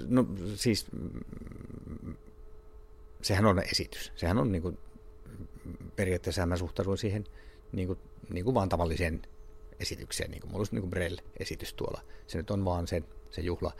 No 0.07 0.25
siis, 0.55 0.85
sehän 3.21 3.45
on 3.45 3.59
esitys. 3.59 4.11
Sehän 4.15 4.37
on 4.37 4.51
niin 4.51 4.61
kuin, 4.61 4.77
periaatteessa 5.95 6.45
mä 6.45 6.57
suhtaudun 6.57 6.97
siihen 6.97 7.23
niin 7.71 7.87
kuin, 7.87 7.99
niin 8.29 8.45
kuin 8.45 8.53
vaan 8.53 8.69
tavalliseen 8.69 9.21
esitykseen, 9.79 10.31
niin 10.31 10.41
kuin 10.41 10.51
mulla 10.51 10.61
olisi 10.61 10.75
niin 10.75 10.81
kuin 10.81 10.91
Brell-esitys 10.91 11.73
tuolla. 11.73 12.01
Se 12.27 12.37
nyt 12.37 12.51
on 12.51 12.65
vaan 12.65 12.87
se, 12.87 13.03
se 13.29 13.41
juhla. 13.41 13.71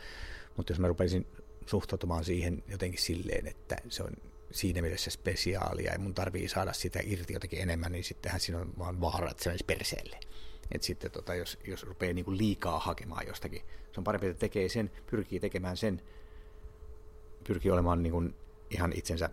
Mutta 0.56 0.72
jos 0.72 0.80
mä 0.80 0.88
rupeisin 0.88 1.26
suhtautumaan 1.66 2.24
siihen 2.24 2.62
jotenkin 2.68 3.00
silleen, 3.00 3.46
että 3.46 3.76
se 3.88 4.02
on 4.02 4.12
siinä 4.50 4.82
mielessä 4.82 5.10
spesiaalia 5.10 5.92
ja 5.92 5.98
mun 5.98 6.14
tarvii 6.14 6.48
saada 6.48 6.72
sitä 6.72 7.00
irti 7.02 7.32
jotenkin 7.32 7.60
enemmän, 7.62 7.92
niin 7.92 8.04
sittenhän 8.04 8.40
siinä 8.40 8.60
on 8.60 8.78
vaan 8.78 9.00
vaara, 9.00 9.30
että 9.30 9.42
se 9.42 9.50
menisi 9.50 9.64
perseelle. 9.64 10.20
Et 10.70 10.82
sitten 10.82 11.10
tota, 11.10 11.34
jos, 11.34 11.58
jos 11.64 11.82
rupeaa 11.82 12.12
niin 12.12 12.24
kuin 12.24 12.38
liikaa 12.38 12.78
hakemaan 12.78 13.26
jostakin, 13.26 13.62
se 13.92 14.00
on 14.00 14.04
parempi, 14.04 14.26
että 14.26 14.40
tekee 14.40 14.68
sen, 14.68 14.90
pyrkii 15.10 15.40
tekemään 15.40 15.76
sen, 15.76 16.02
pyrkii 17.44 17.70
olemaan 17.70 18.02
niin 18.02 18.12
kuin 18.12 18.34
ihan 18.70 18.92
itsensä 18.92 19.30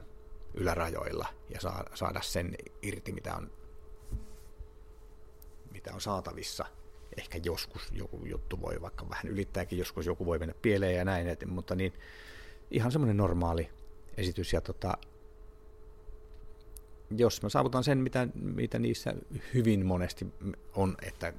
ylärajoilla 0.54 1.28
ja 1.50 1.62
saa, 1.62 1.86
saada 1.94 2.22
sen 2.22 2.56
irti, 2.82 3.12
mitä 3.12 3.36
on, 3.36 3.52
mitä 5.72 5.94
on 5.94 6.02
saatavissa. 6.02 6.66
Ehkä 7.18 7.40
joskus 7.44 7.92
joku 7.92 8.26
juttu 8.26 8.62
voi 8.62 8.82
vaikka 8.82 9.10
vähän 9.10 9.28
ylittääkin, 9.28 9.80
joskus 9.80 10.06
joku 10.06 10.26
voi 10.26 10.40
mennä 10.40 10.54
pieleen 10.62 10.96
ja 10.96 11.06
näin, 11.06 11.28
et, 11.28 11.46
mutta 11.46 11.76
niin, 11.76 11.94
ihan 12.72 12.92
semmoinen 12.92 13.18
normaali 13.18 13.70
esitys. 14.18 14.54
Ja 14.54 14.62
tota, 14.62 14.98
jos 17.18 17.42
mä 17.42 17.50
saavutan 17.50 17.84
sen, 17.84 17.98
mitä, 17.98 18.28
mitä 18.36 18.80
niissä 18.80 19.14
hyvin 19.54 19.86
monesti 19.86 20.28
on, 20.76 20.98
että 21.02 21.34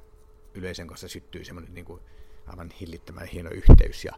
yleisön 0.55 0.87
kanssa 0.87 1.09
syttyy 1.09 1.45
semmoinen 1.45 1.75
niin 1.75 1.85
kuin 1.85 2.01
aivan 2.47 2.71
hillittömän 2.81 3.27
hieno 3.27 3.51
yhteys 3.51 4.05
ja, 4.05 4.13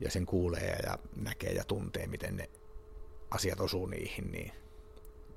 ja 0.00 0.10
sen 0.10 0.26
kuulee 0.26 0.78
ja 0.86 0.98
näkee 1.16 1.52
ja 1.52 1.64
tuntee, 1.64 2.06
miten 2.06 2.36
ne 2.36 2.50
asiat 3.30 3.60
osuu 3.60 3.86
niihin, 3.86 4.32
niin 4.32 4.52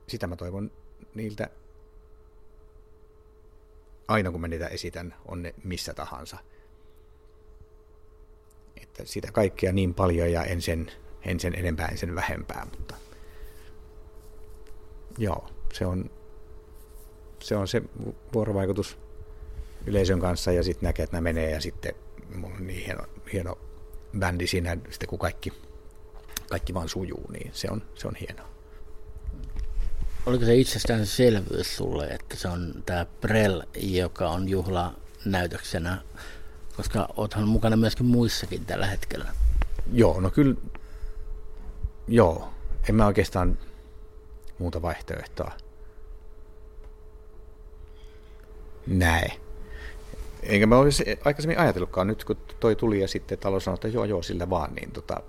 sitä 0.08 0.28
mä 0.28 0.36
toivon 0.36 0.72
niiltä 1.16 1.50
aina 4.08 4.32
kun 4.32 4.42
mä 4.42 4.48
niitä 4.48 4.68
esitän, 4.68 5.16
on 5.26 5.42
ne 5.42 5.54
missä 5.64 5.94
tahansa. 5.94 6.38
Että 8.82 9.06
sitä 9.06 9.32
kaikkea 9.32 9.72
niin 9.72 9.94
paljon 9.94 10.32
ja 10.32 10.44
en 10.44 10.62
sen, 10.62 10.92
en 11.26 11.40
sen 11.40 11.56
enempää, 11.56 11.88
en 11.88 11.98
sen 11.98 12.16
vähempää, 12.16 12.68
mutta 12.72 12.96
joo, 15.18 15.50
se 15.74 15.86
on 15.86 16.10
se, 17.44 17.56
on 17.56 17.68
se 17.68 17.82
vuorovaikutus 18.34 18.98
yleisön 19.86 20.20
kanssa 20.20 20.52
ja 20.52 20.64
sitten 20.64 20.88
näkee, 20.88 21.04
että 21.04 21.18
nämä 21.18 21.24
menee 21.24 21.52
ja 21.52 21.62
sitten 21.62 21.96
mulla 22.36 22.56
on 22.56 22.68
niin 22.68 22.86
hieno, 22.86 23.04
hieno 23.34 23.58
bändi 24.20 24.48
siinä, 24.48 24.78
sitten 24.90 25.10
kun 25.10 25.20
kaikki, 25.20 25.54
kaikki 26.50 26.74
vaan 26.74 26.90
sujuu, 26.90 27.32
niin 27.32 27.52
se 27.54 27.68
on, 27.72 27.82
se 27.96 28.08
on 28.08 28.16
hienoa. 28.16 28.50
Oliko 30.26 30.46
se 30.46 30.56
itsestäänselvyys 30.56 31.78
sulle, 31.78 32.08
että 32.08 32.36
se 32.36 32.48
on 32.48 32.84
tämä 32.86 33.06
Prel, 33.22 33.64
joka 33.76 34.30
on 34.30 34.50
juhla 34.50 34.94
näytöksenä, 35.26 36.02
koska 36.76 37.10
oothan 37.18 37.48
mukana 37.48 37.78
myöskin 37.78 38.06
muissakin 38.06 38.66
tällä 38.66 38.88
hetkellä? 38.88 39.34
Joo, 39.92 40.20
no 40.22 40.30
kyllä, 40.30 40.56
joo. 42.08 42.50
En 42.90 42.96
mä 42.96 43.06
oikeastaan 43.06 43.58
muuta 44.60 44.82
vaihtoehtoa 44.82 45.52
näe. 48.88 49.32
Enkä 50.44 50.68
mä 50.68 50.78
olisi 50.78 51.20
aikaisemmin 51.26 51.60
ajatellutkaan, 51.60 52.08
nyt 52.08 52.24
kun 52.24 52.38
toi 52.60 52.76
tuli 52.76 53.02
ja 53.02 53.08
sitten 53.08 53.38
talo 53.38 53.60
sanoi, 53.60 53.76
että 53.76 53.88
joo 53.88 54.06
joo 54.06 54.22
sillä 54.22 54.50
vaan, 54.50 54.74
niin 54.76 54.92
tota, 54.92 55.22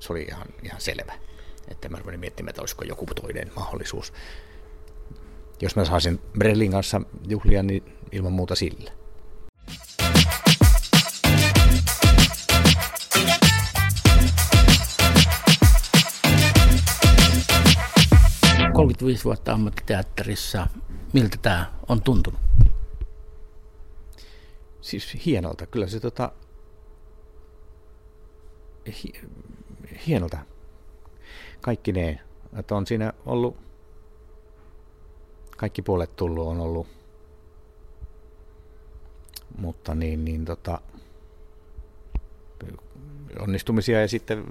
se 0.00 0.12
oli 0.12 0.22
ihan, 0.22 0.46
ihan 0.62 0.80
selvä. 0.80 1.14
Että 1.68 1.88
mä 1.88 1.98
rupesin 1.98 2.20
miettimään, 2.20 2.50
että 2.50 2.62
olisiko 2.62 2.84
joku 2.84 3.06
toinen 3.06 3.52
mahdollisuus. 3.56 4.12
Jos 5.60 5.76
mä 5.76 5.84
saisin 5.84 6.20
Brellin 6.38 6.70
kanssa 6.70 7.00
juhlia, 7.28 7.62
niin 7.62 7.84
ilman 8.12 8.32
muuta 8.32 8.54
sillä. 8.54 8.90
Viisi 19.04 19.24
vuotta 19.24 19.52
ammattiteatterissa. 19.52 20.66
Miltä 21.12 21.36
tämä 21.42 21.72
on 21.88 22.02
tuntunut? 22.02 22.40
Siis 24.80 25.16
hienolta. 25.26 25.66
Kyllä 25.66 25.86
se 25.86 26.00
tota, 26.00 26.32
hi, 28.86 29.12
hienolta 30.06 30.38
kaikki 31.64 31.92
ne, 31.92 32.20
että 32.58 32.74
on 32.74 32.86
siinä 32.86 33.12
ollut, 33.26 33.56
kaikki 35.56 35.82
puolet 35.82 36.16
tullut 36.16 36.46
on 36.46 36.60
ollut, 36.60 36.86
mutta 39.58 39.94
niin, 39.94 40.24
niin 40.24 40.44
tota, 40.44 40.80
onnistumisia 43.40 44.00
ja 44.00 44.08
sitten 44.08 44.44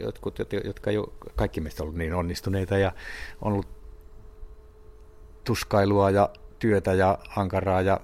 jotkut, 0.00 0.38
jotka 0.64 0.90
ole 0.98 1.08
kaikki 1.36 1.60
meistä 1.60 1.82
ollut 1.82 1.96
niin 1.96 2.14
onnistuneita 2.14 2.78
ja 2.78 2.92
on 3.42 3.52
ollut 3.52 3.68
tuskailua 5.44 6.10
ja 6.10 6.30
työtä 6.58 6.94
ja 6.94 7.18
ankaraa 7.36 7.80
ja 7.80 8.00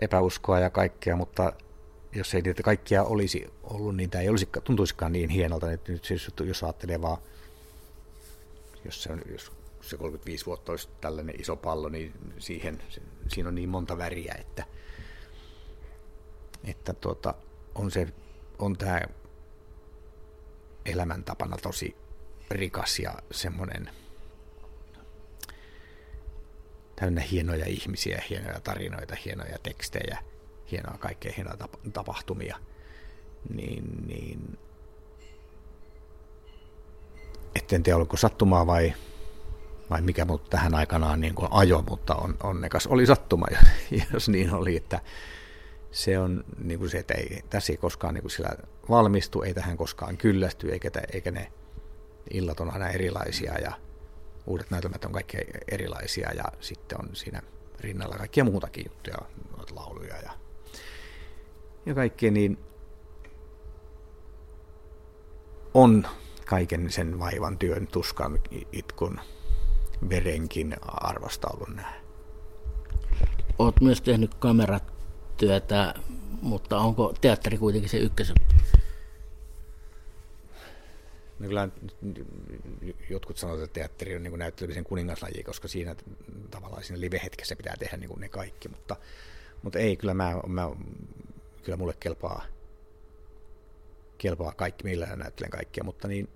epäuskoa 0.00 0.60
ja 0.60 0.70
kaikkea, 0.70 1.16
mutta 1.16 1.52
jos 2.12 2.34
ei 2.34 2.42
niitä 2.42 2.62
kaikkia 2.62 3.04
olisi 3.04 3.50
ollut, 3.62 3.96
niin 3.96 4.10
tämä 4.10 4.22
ei 4.22 4.28
olisi, 4.28 4.48
tuntuisikaan 4.64 5.12
niin 5.12 5.30
hienolta. 5.30 5.72
Että 5.72 5.92
nyt 5.92 6.04
siis, 6.04 6.30
jos 6.44 6.62
ajattelee 6.62 7.02
vaan 7.02 7.18
jos 8.84 9.02
se, 9.02 9.12
on, 9.12 9.22
jos 9.32 9.52
se 9.80 9.96
35 9.96 10.46
vuotta 10.46 10.72
olisi 10.72 10.88
tällainen 11.00 11.40
iso 11.40 11.56
pallo, 11.56 11.88
niin 11.88 12.12
siihen, 12.38 12.82
siinä 13.28 13.48
on 13.48 13.54
niin 13.54 13.68
monta 13.68 13.98
väriä, 13.98 14.34
että, 14.40 14.64
että 16.64 16.92
tuota, 16.94 17.34
on, 17.74 17.90
se, 17.90 18.08
on 18.60 18.76
tämä 18.76 19.00
elämäntapana 20.86 21.56
tosi 21.56 21.96
rikas 22.50 22.98
ja 22.98 23.14
semmoinen 23.30 23.90
täynnä 26.96 27.20
hienoja 27.20 27.66
ihmisiä, 27.66 28.22
hienoja 28.30 28.60
tarinoita, 28.60 29.16
hienoja 29.24 29.58
tekstejä, 29.62 30.18
hienoa 30.70 30.98
kaikkea 30.98 31.32
hienoja 31.36 31.56
tapahtumia, 31.92 32.56
niin, 33.54 34.06
niin 34.06 34.58
etten 37.54 37.82
tiedä 37.82 37.96
oliko 37.96 38.16
sattumaa 38.16 38.66
vai, 38.66 38.94
vai 39.90 40.02
mikä 40.02 40.24
mut 40.24 40.50
tähän 40.50 40.74
aikanaan 40.74 41.20
niin 41.20 41.34
ajo, 41.50 41.84
mutta 41.88 42.14
on, 42.14 42.36
onnekas 42.42 42.86
oli 42.86 43.06
sattuma, 43.06 43.46
jos 44.12 44.28
niin 44.28 44.54
oli, 44.54 44.76
että 44.76 45.00
se 45.90 46.18
on 46.18 46.44
niin 46.64 46.78
kuin 46.78 46.90
se, 46.90 46.98
että 46.98 47.14
ei, 47.14 47.42
tässä 47.50 47.72
ei 47.72 47.76
koskaan 47.76 48.14
niin 48.14 48.22
kuin 48.22 48.30
sillä 48.30 48.50
valmistu, 48.88 49.42
ei 49.42 49.54
tähän 49.54 49.76
koskaan 49.76 50.16
kyllästy, 50.16 50.72
eikä, 50.72 50.90
eikä 51.12 51.30
ne 51.30 51.52
illat 52.30 52.60
on 52.60 52.72
aina 52.72 52.88
erilaisia 52.88 53.58
ja 53.58 53.72
uudet 54.46 54.70
näytelmät 54.70 55.04
on 55.04 55.12
kaikki 55.12 55.36
erilaisia 55.70 56.32
ja 56.32 56.44
sitten 56.60 57.00
on 57.00 57.16
siinä 57.16 57.42
rinnalla 57.80 58.16
kaikkia 58.16 58.44
muutakin 58.44 58.84
juttuja, 58.88 59.16
lauluja 59.72 60.16
ja, 60.16 60.30
ja 61.86 61.94
kaikkea, 61.94 62.30
niin 62.30 62.58
on 65.74 66.06
kaiken 66.46 66.90
sen 66.90 67.18
vaivan 67.18 67.58
työn, 67.58 67.86
tuskan, 67.86 68.38
itkun, 68.72 69.20
verenkin 70.10 70.76
arvosta 70.82 71.48
ollut 71.54 71.76
nähdä. 71.76 72.00
Olet 73.58 73.80
myös 73.80 74.00
tehnyt 74.00 74.34
kameratyötä, 75.40 75.94
mutta 76.42 76.78
onko 76.78 77.14
teatteri 77.20 77.58
kuitenkin 77.58 77.90
se 77.90 77.96
ykkösen? 77.98 78.36
No 81.38 81.48
kyllä 81.48 81.68
jotkut 83.10 83.36
sanovat, 83.36 83.62
että 83.62 83.74
teatteri 83.74 84.16
on 84.16 84.22
niin 84.22 84.38
näyttelemisen 84.38 84.84
kuningaslaji, 84.84 85.42
koska 85.44 85.68
siinä 85.68 85.96
tavallaan 86.50 86.84
siinä 86.84 87.00
live-hetkessä 87.00 87.56
pitää 87.56 87.74
tehdä 87.78 87.96
niin 87.96 88.08
kuin 88.08 88.20
ne 88.20 88.28
kaikki, 88.28 88.68
mutta, 88.68 88.96
mutta 89.62 89.78
ei, 89.78 89.96
kyllä, 89.96 90.14
mä, 90.14 90.34
mä, 90.46 90.70
kyllä 91.62 91.76
mulle 91.76 91.94
kelpaa, 92.00 92.44
kelpaa 94.18 94.52
kaikki, 94.52 94.84
millä 94.84 95.06
näyttelen 95.16 95.50
kaikkia, 95.50 95.84
mutta 95.84 96.08
niin, 96.08 96.28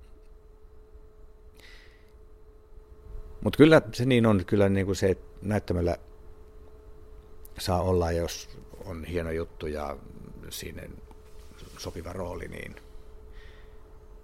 mutta 3.40 3.56
kyllä 3.56 3.82
se 3.92 4.04
niin 4.04 4.26
on, 4.26 4.44
kyllä 4.46 4.68
niin 4.68 4.86
kuin 4.86 4.96
se, 4.96 5.16
näyttämällä 5.42 5.96
saa 7.58 7.82
olla, 7.82 8.12
jos 8.12 8.48
on 8.84 9.04
hieno 9.04 9.30
juttu 9.30 9.66
ja 9.66 9.96
siinä 10.50 10.82
sopiva 11.78 12.12
rooli, 12.12 12.48
niin 12.48 12.76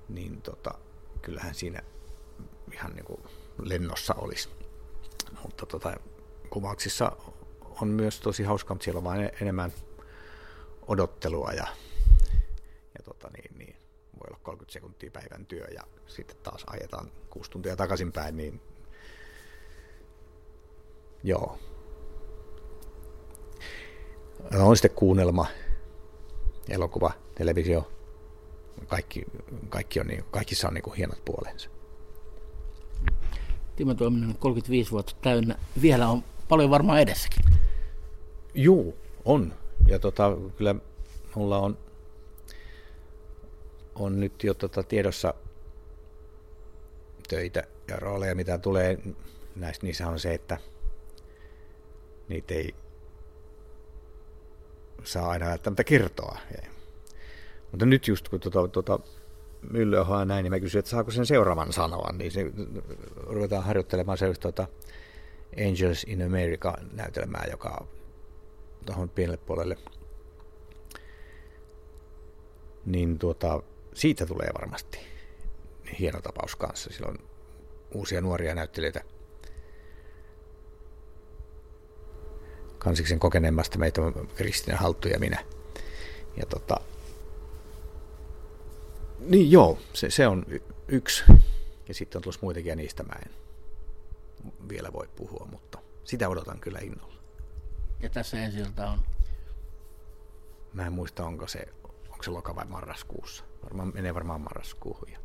niin 0.09 0.43
tota, 0.43 0.75
kyllähän 1.23 1.55
siinä 1.55 1.83
ihan 2.73 2.93
niin 2.93 3.05
kuin 3.05 3.21
lennossa 3.63 4.15
olisi. 4.15 4.49
Mutta 5.43 5.67
tota, 5.67 5.97
kuvauksissa 6.51 7.17
on 7.81 7.89
myös 7.89 8.21
tosi 8.21 8.43
hauska, 8.43 8.75
mutta 8.75 8.85
siellä 8.85 8.99
on 8.99 9.05
vain 9.05 9.31
enemmän 9.41 9.73
odottelua 10.87 11.53
ja, 11.53 11.67
ja 12.99 13.05
tota 13.05 13.31
niin, 13.37 13.59
niin, 13.59 13.77
voi 14.13 14.27
olla 14.29 14.41
30 14.43 14.73
sekuntia 14.73 15.11
päivän 15.11 15.47
työ 15.47 15.65
ja 15.65 15.83
sitten 16.07 16.37
taas 16.43 16.65
ajetaan 16.67 17.11
kuusi 17.31 17.51
tuntia 17.51 17.77
takaisinpäin, 17.77 18.37
niin 18.37 18.61
joo. 21.23 21.59
On 24.61 24.77
sitten 24.77 24.91
kuunnelma, 24.91 25.47
elokuva, 26.69 27.13
televisio, 27.35 27.91
kaikki, 28.87 29.25
kaikki 29.69 30.01
on 30.01 30.07
niin, 30.07 30.25
kaikissa 30.31 30.69
on 30.69 30.75
niin 30.75 30.83
kuin 30.83 30.97
hienot 30.97 31.25
puolensa. 31.25 31.71
Timo 33.77 33.95
Tuominen 33.95 34.29
on 34.29 34.37
35 34.39 34.91
vuotta 34.91 35.17
täynnä. 35.23 35.59
Vielä 35.83 36.09
on 36.09 36.25
paljon 36.49 36.71
varmaan 36.71 37.01
edessäkin. 37.01 37.45
Juu, 38.55 38.97
on. 39.25 39.55
Ja 39.87 39.99
tota, 39.99 40.37
kyllä 40.57 40.75
mulla 41.35 41.59
on, 41.59 41.79
on 43.95 44.21
nyt 44.21 44.45
jo 44.45 44.55
tota 44.55 44.83
tiedossa 44.83 45.35
töitä 47.29 47.63
ja 47.89 47.97
rooleja, 47.97 48.35
mitä 48.35 48.59
tulee. 48.59 48.99
Näistä 49.57 49.87
niissä 49.87 50.09
on 50.09 50.19
se, 50.19 50.35
että 50.35 50.59
niitä 52.29 52.55
ei 52.55 52.75
saa 55.05 55.31
aina 55.31 55.47
välttämättä 55.47 55.85
kertoa. 55.85 56.39
Mutta 57.71 57.87
nyt 57.87 58.09
just 58.09 58.29
kun 58.29 58.41
tuota, 58.41 58.69
tuota 58.69 58.99
Myllyohoa 59.71 60.25
näin, 60.25 60.43
niin 60.43 60.53
mä 60.53 60.61
kysyin, 60.61 60.79
että 60.79 60.91
saako 60.91 61.11
sen 61.11 61.27
seuraavan 61.27 61.73
sanoa, 61.73 62.13
niin 62.13 62.31
se, 62.31 62.53
ruvetaan 63.17 63.65
harjoittelemaan 63.65 64.19
sellaista 64.19 64.43
tuota 64.53 64.67
Angels 65.69 66.05
in 66.05 66.23
America-näytelmää, 66.23 67.47
joka 67.51 67.87
tuohon 68.87 69.09
pienelle 69.09 69.37
puolelle. 69.37 69.77
Niin 72.87 73.19
tuota, 73.19 73.63
siitä 73.95 74.27
tulee 74.27 74.49
varmasti 74.55 74.99
hieno 75.99 76.21
tapaus 76.21 76.57
kanssa. 76.57 76.91
Sillä 76.93 77.09
on 77.09 77.19
uusia 77.95 78.21
nuoria 78.21 78.55
näyttelijöitä. 78.55 79.05
Kansiksen 82.81 83.19
kokeneemmasta 83.19 83.79
meitä 83.79 84.03
on 84.03 84.29
Kristina 84.35 84.77
Halttu 84.77 85.09
ja 85.09 85.19
minä. 85.19 85.45
Ja 86.37 86.47
tota, 86.47 86.81
niin 89.21 89.51
joo, 89.51 89.79
se, 89.93 90.11
se 90.11 90.27
on 90.27 90.47
yksi. 90.89 91.25
Ja 91.89 91.95
sitten 91.95 92.19
on 92.19 92.23
tulossa 92.23 92.41
muitakin 92.43 92.71
ja 92.71 92.77
niistä 92.77 93.03
mä 93.03 93.13
en 93.27 93.33
vielä 94.69 94.93
voi 94.93 95.09
puhua, 95.17 95.49
mutta 95.51 95.79
sitä 96.05 96.29
odotan 96.29 96.61
kyllä 96.61 96.79
innolla. 96.79 97.23
Ja 98.01 98.11
tässä 98.11 98.43
ensiltä 98.45 98.91
on? 98.91 99.01
Mä 100.73 100.87
en 100.87 100.93
muista, 100.93 101.25
onko 101.25 101.49
se, 101.49 101.69
onko 101.85 102.23
se 102.23 102.31
loka 102.31 102.57
vai 102.57 102.65
marraskuussa. 102.65 103.45
Varmaan, 103.65 103.93
menee 103.95 104.15
varmaan 104.15 104.41
marraskuuhun. 104.41 105.11
Ja, 105.13 105.19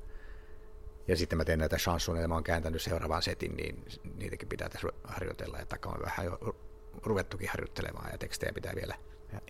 ja 1.08 1.18
sitten 1.18 1.38
mä 1.38 1.46
teen 1.46 1.60
näitä 1.60 1.78
chansoneja, 1.78 2.28
mä 2.28 2.34
oon 2.34 2.44
kääntänyt 2.44 2.82
seuraavaan 2.82 3.24
setin, 3.24 3.56
niin 3.56 3.86
niitäkin 4.16 4.50
pitää 4.50 4.70
tässä 4.70 4.88
harjoitella. 5.04 5.60
Ja 5.60 5.66
takaa 5.66 6.00
vähän 6.06 6.26
jo 6.26 6.56
ruvettukin 7.04 7.50
harjoittelemaan 7.50 8.12
ja 8.12 8.18
tekstejä 8.18 8.54
pitää 8.54 8.74
vielä 8.76 8.96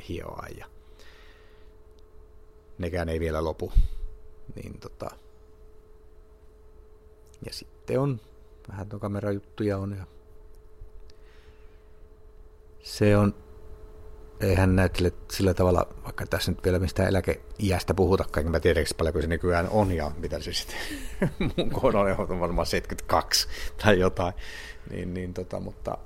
hioa. 0.09 0.45
Ja 0.57 0.65
nekään 2.77 3.09
ei 3.09 3.19
vielä 3.19 3.43
lopu. 3.43 3.71
Niin 4.55 4.79
tota, 4.79 5.09
ja 7.45 7.53
sitten 7.53 7.99
on 7.99 8.21
vähän 8.69 8.89
tuon 8.89 8.99
kamerajuttuja 8.99 9.77
on 9.77 9.97
ja 9.97 10.05
se 12.83 13.17
on, 13.17 13.35
eihän 14.39 14.75
näyttele 14.75 15.13
sillä 15.31 15.53
tavalla, 15.53 15.87
vaikka 16.03 16.25
tässä 16.25 16.51
nyt 16.51 16.63
vielä 16.63 16.79
mistä 16.79 17.07
eläkeiästä 17.07 17.93
puhutakaan, 17.93 18.45
niin 18.45 18.51
mä 18.51 18.59
tiedän 18.59 18.85
paljonko 18.97 19.21
se 19.21 19.27
nykyään 19.27 19.69
on 19.69 19.91
ja 19.91 20.11
mitä 20.17 20.39
se 20.39 20.53
sitten 20.53 20.77
mun 21.57 21.69
kohdalla 21.69 22.15
on 22.15 22.39
varmaan 22.39 22.65
72 22.65 23.47
tai 23.83 23.99
jotain, 23.99 24.33
niin, 24.89 25.13
niin 25.13 25.33
tota, 25.33 25.59
mutta 25.59 25.97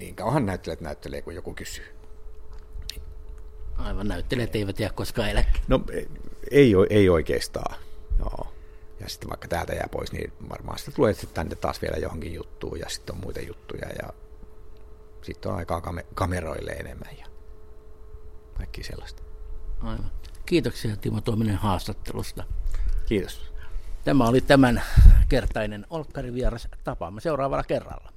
niin 0.00 0.16
kauan 0.16 0.46
näyttelijät 0.46 0.80
näyttelee, 0.80 1.22
kun 1.22 1.34
joku 1.34 1.54
kysyy. 1.54 1.96
Aivan, 3.76 4.08
näyttelijät 4.08 4.56
eivät 4.56 4.80
jää 4.80 4.90
koskaan 4.90 5.30
eläkkeelle. 5.30 5.68
No 5.68 5.84
ei, 6.50 6.72
ei 6.90 7.08
oikeastaan, 7.08 7.80
joo. 8.18 8.52
Ja 9.00 9.08
sitten 9.08 9.28
vaikka 9.28 9.48
täältä 9.48 9.72
jää 9.72 9.88
pois, 9.90 10.12
niin 10.12 10.32
varmaan 10.48 10.78
sitten 10.78 10.94
tulee 10.94 11.12
sitten 11.14 11.34
tänne 11.34 11.54
taas 11.54 11.82
vielä 11.82 11.96
johonkin 11.96 12.34
juttuun 12.34 12.78
ja 12.78 12.88
sitten 12.88 13.14
on 13.14 13.20
muita 13.20 13.40
juttuja 13.40 13.88
ja 14.02 14.12
sitten 15.22 15.52
on 15.52 15.58
aikaa 15.58 15.82
kameroille 16.14 16.70
enemmän 16.70 17.16
ja 17.18 17.26
kaikki 18.54 18.82
sellaista. 18.82 19.22
Aivan. 19.80 20.10
Kiitoksia 20.46 20.96
Timo 20.96 21.20
Tuominen 21.20 21.56
haastattelusta. 21.56 22.44
Kiitos. 23.06 23.52
Tämä 24.04 24.28
oli 24.28 24.40
tämän 24.40 24.82
kertainen 25.28 25.86
Olkkari 25.90 26.34
vieras. 26.34 26.68
Tapaamme 26.84 27.20
seuraavalla 27.20 27.64
kerralla. 27.64 28.12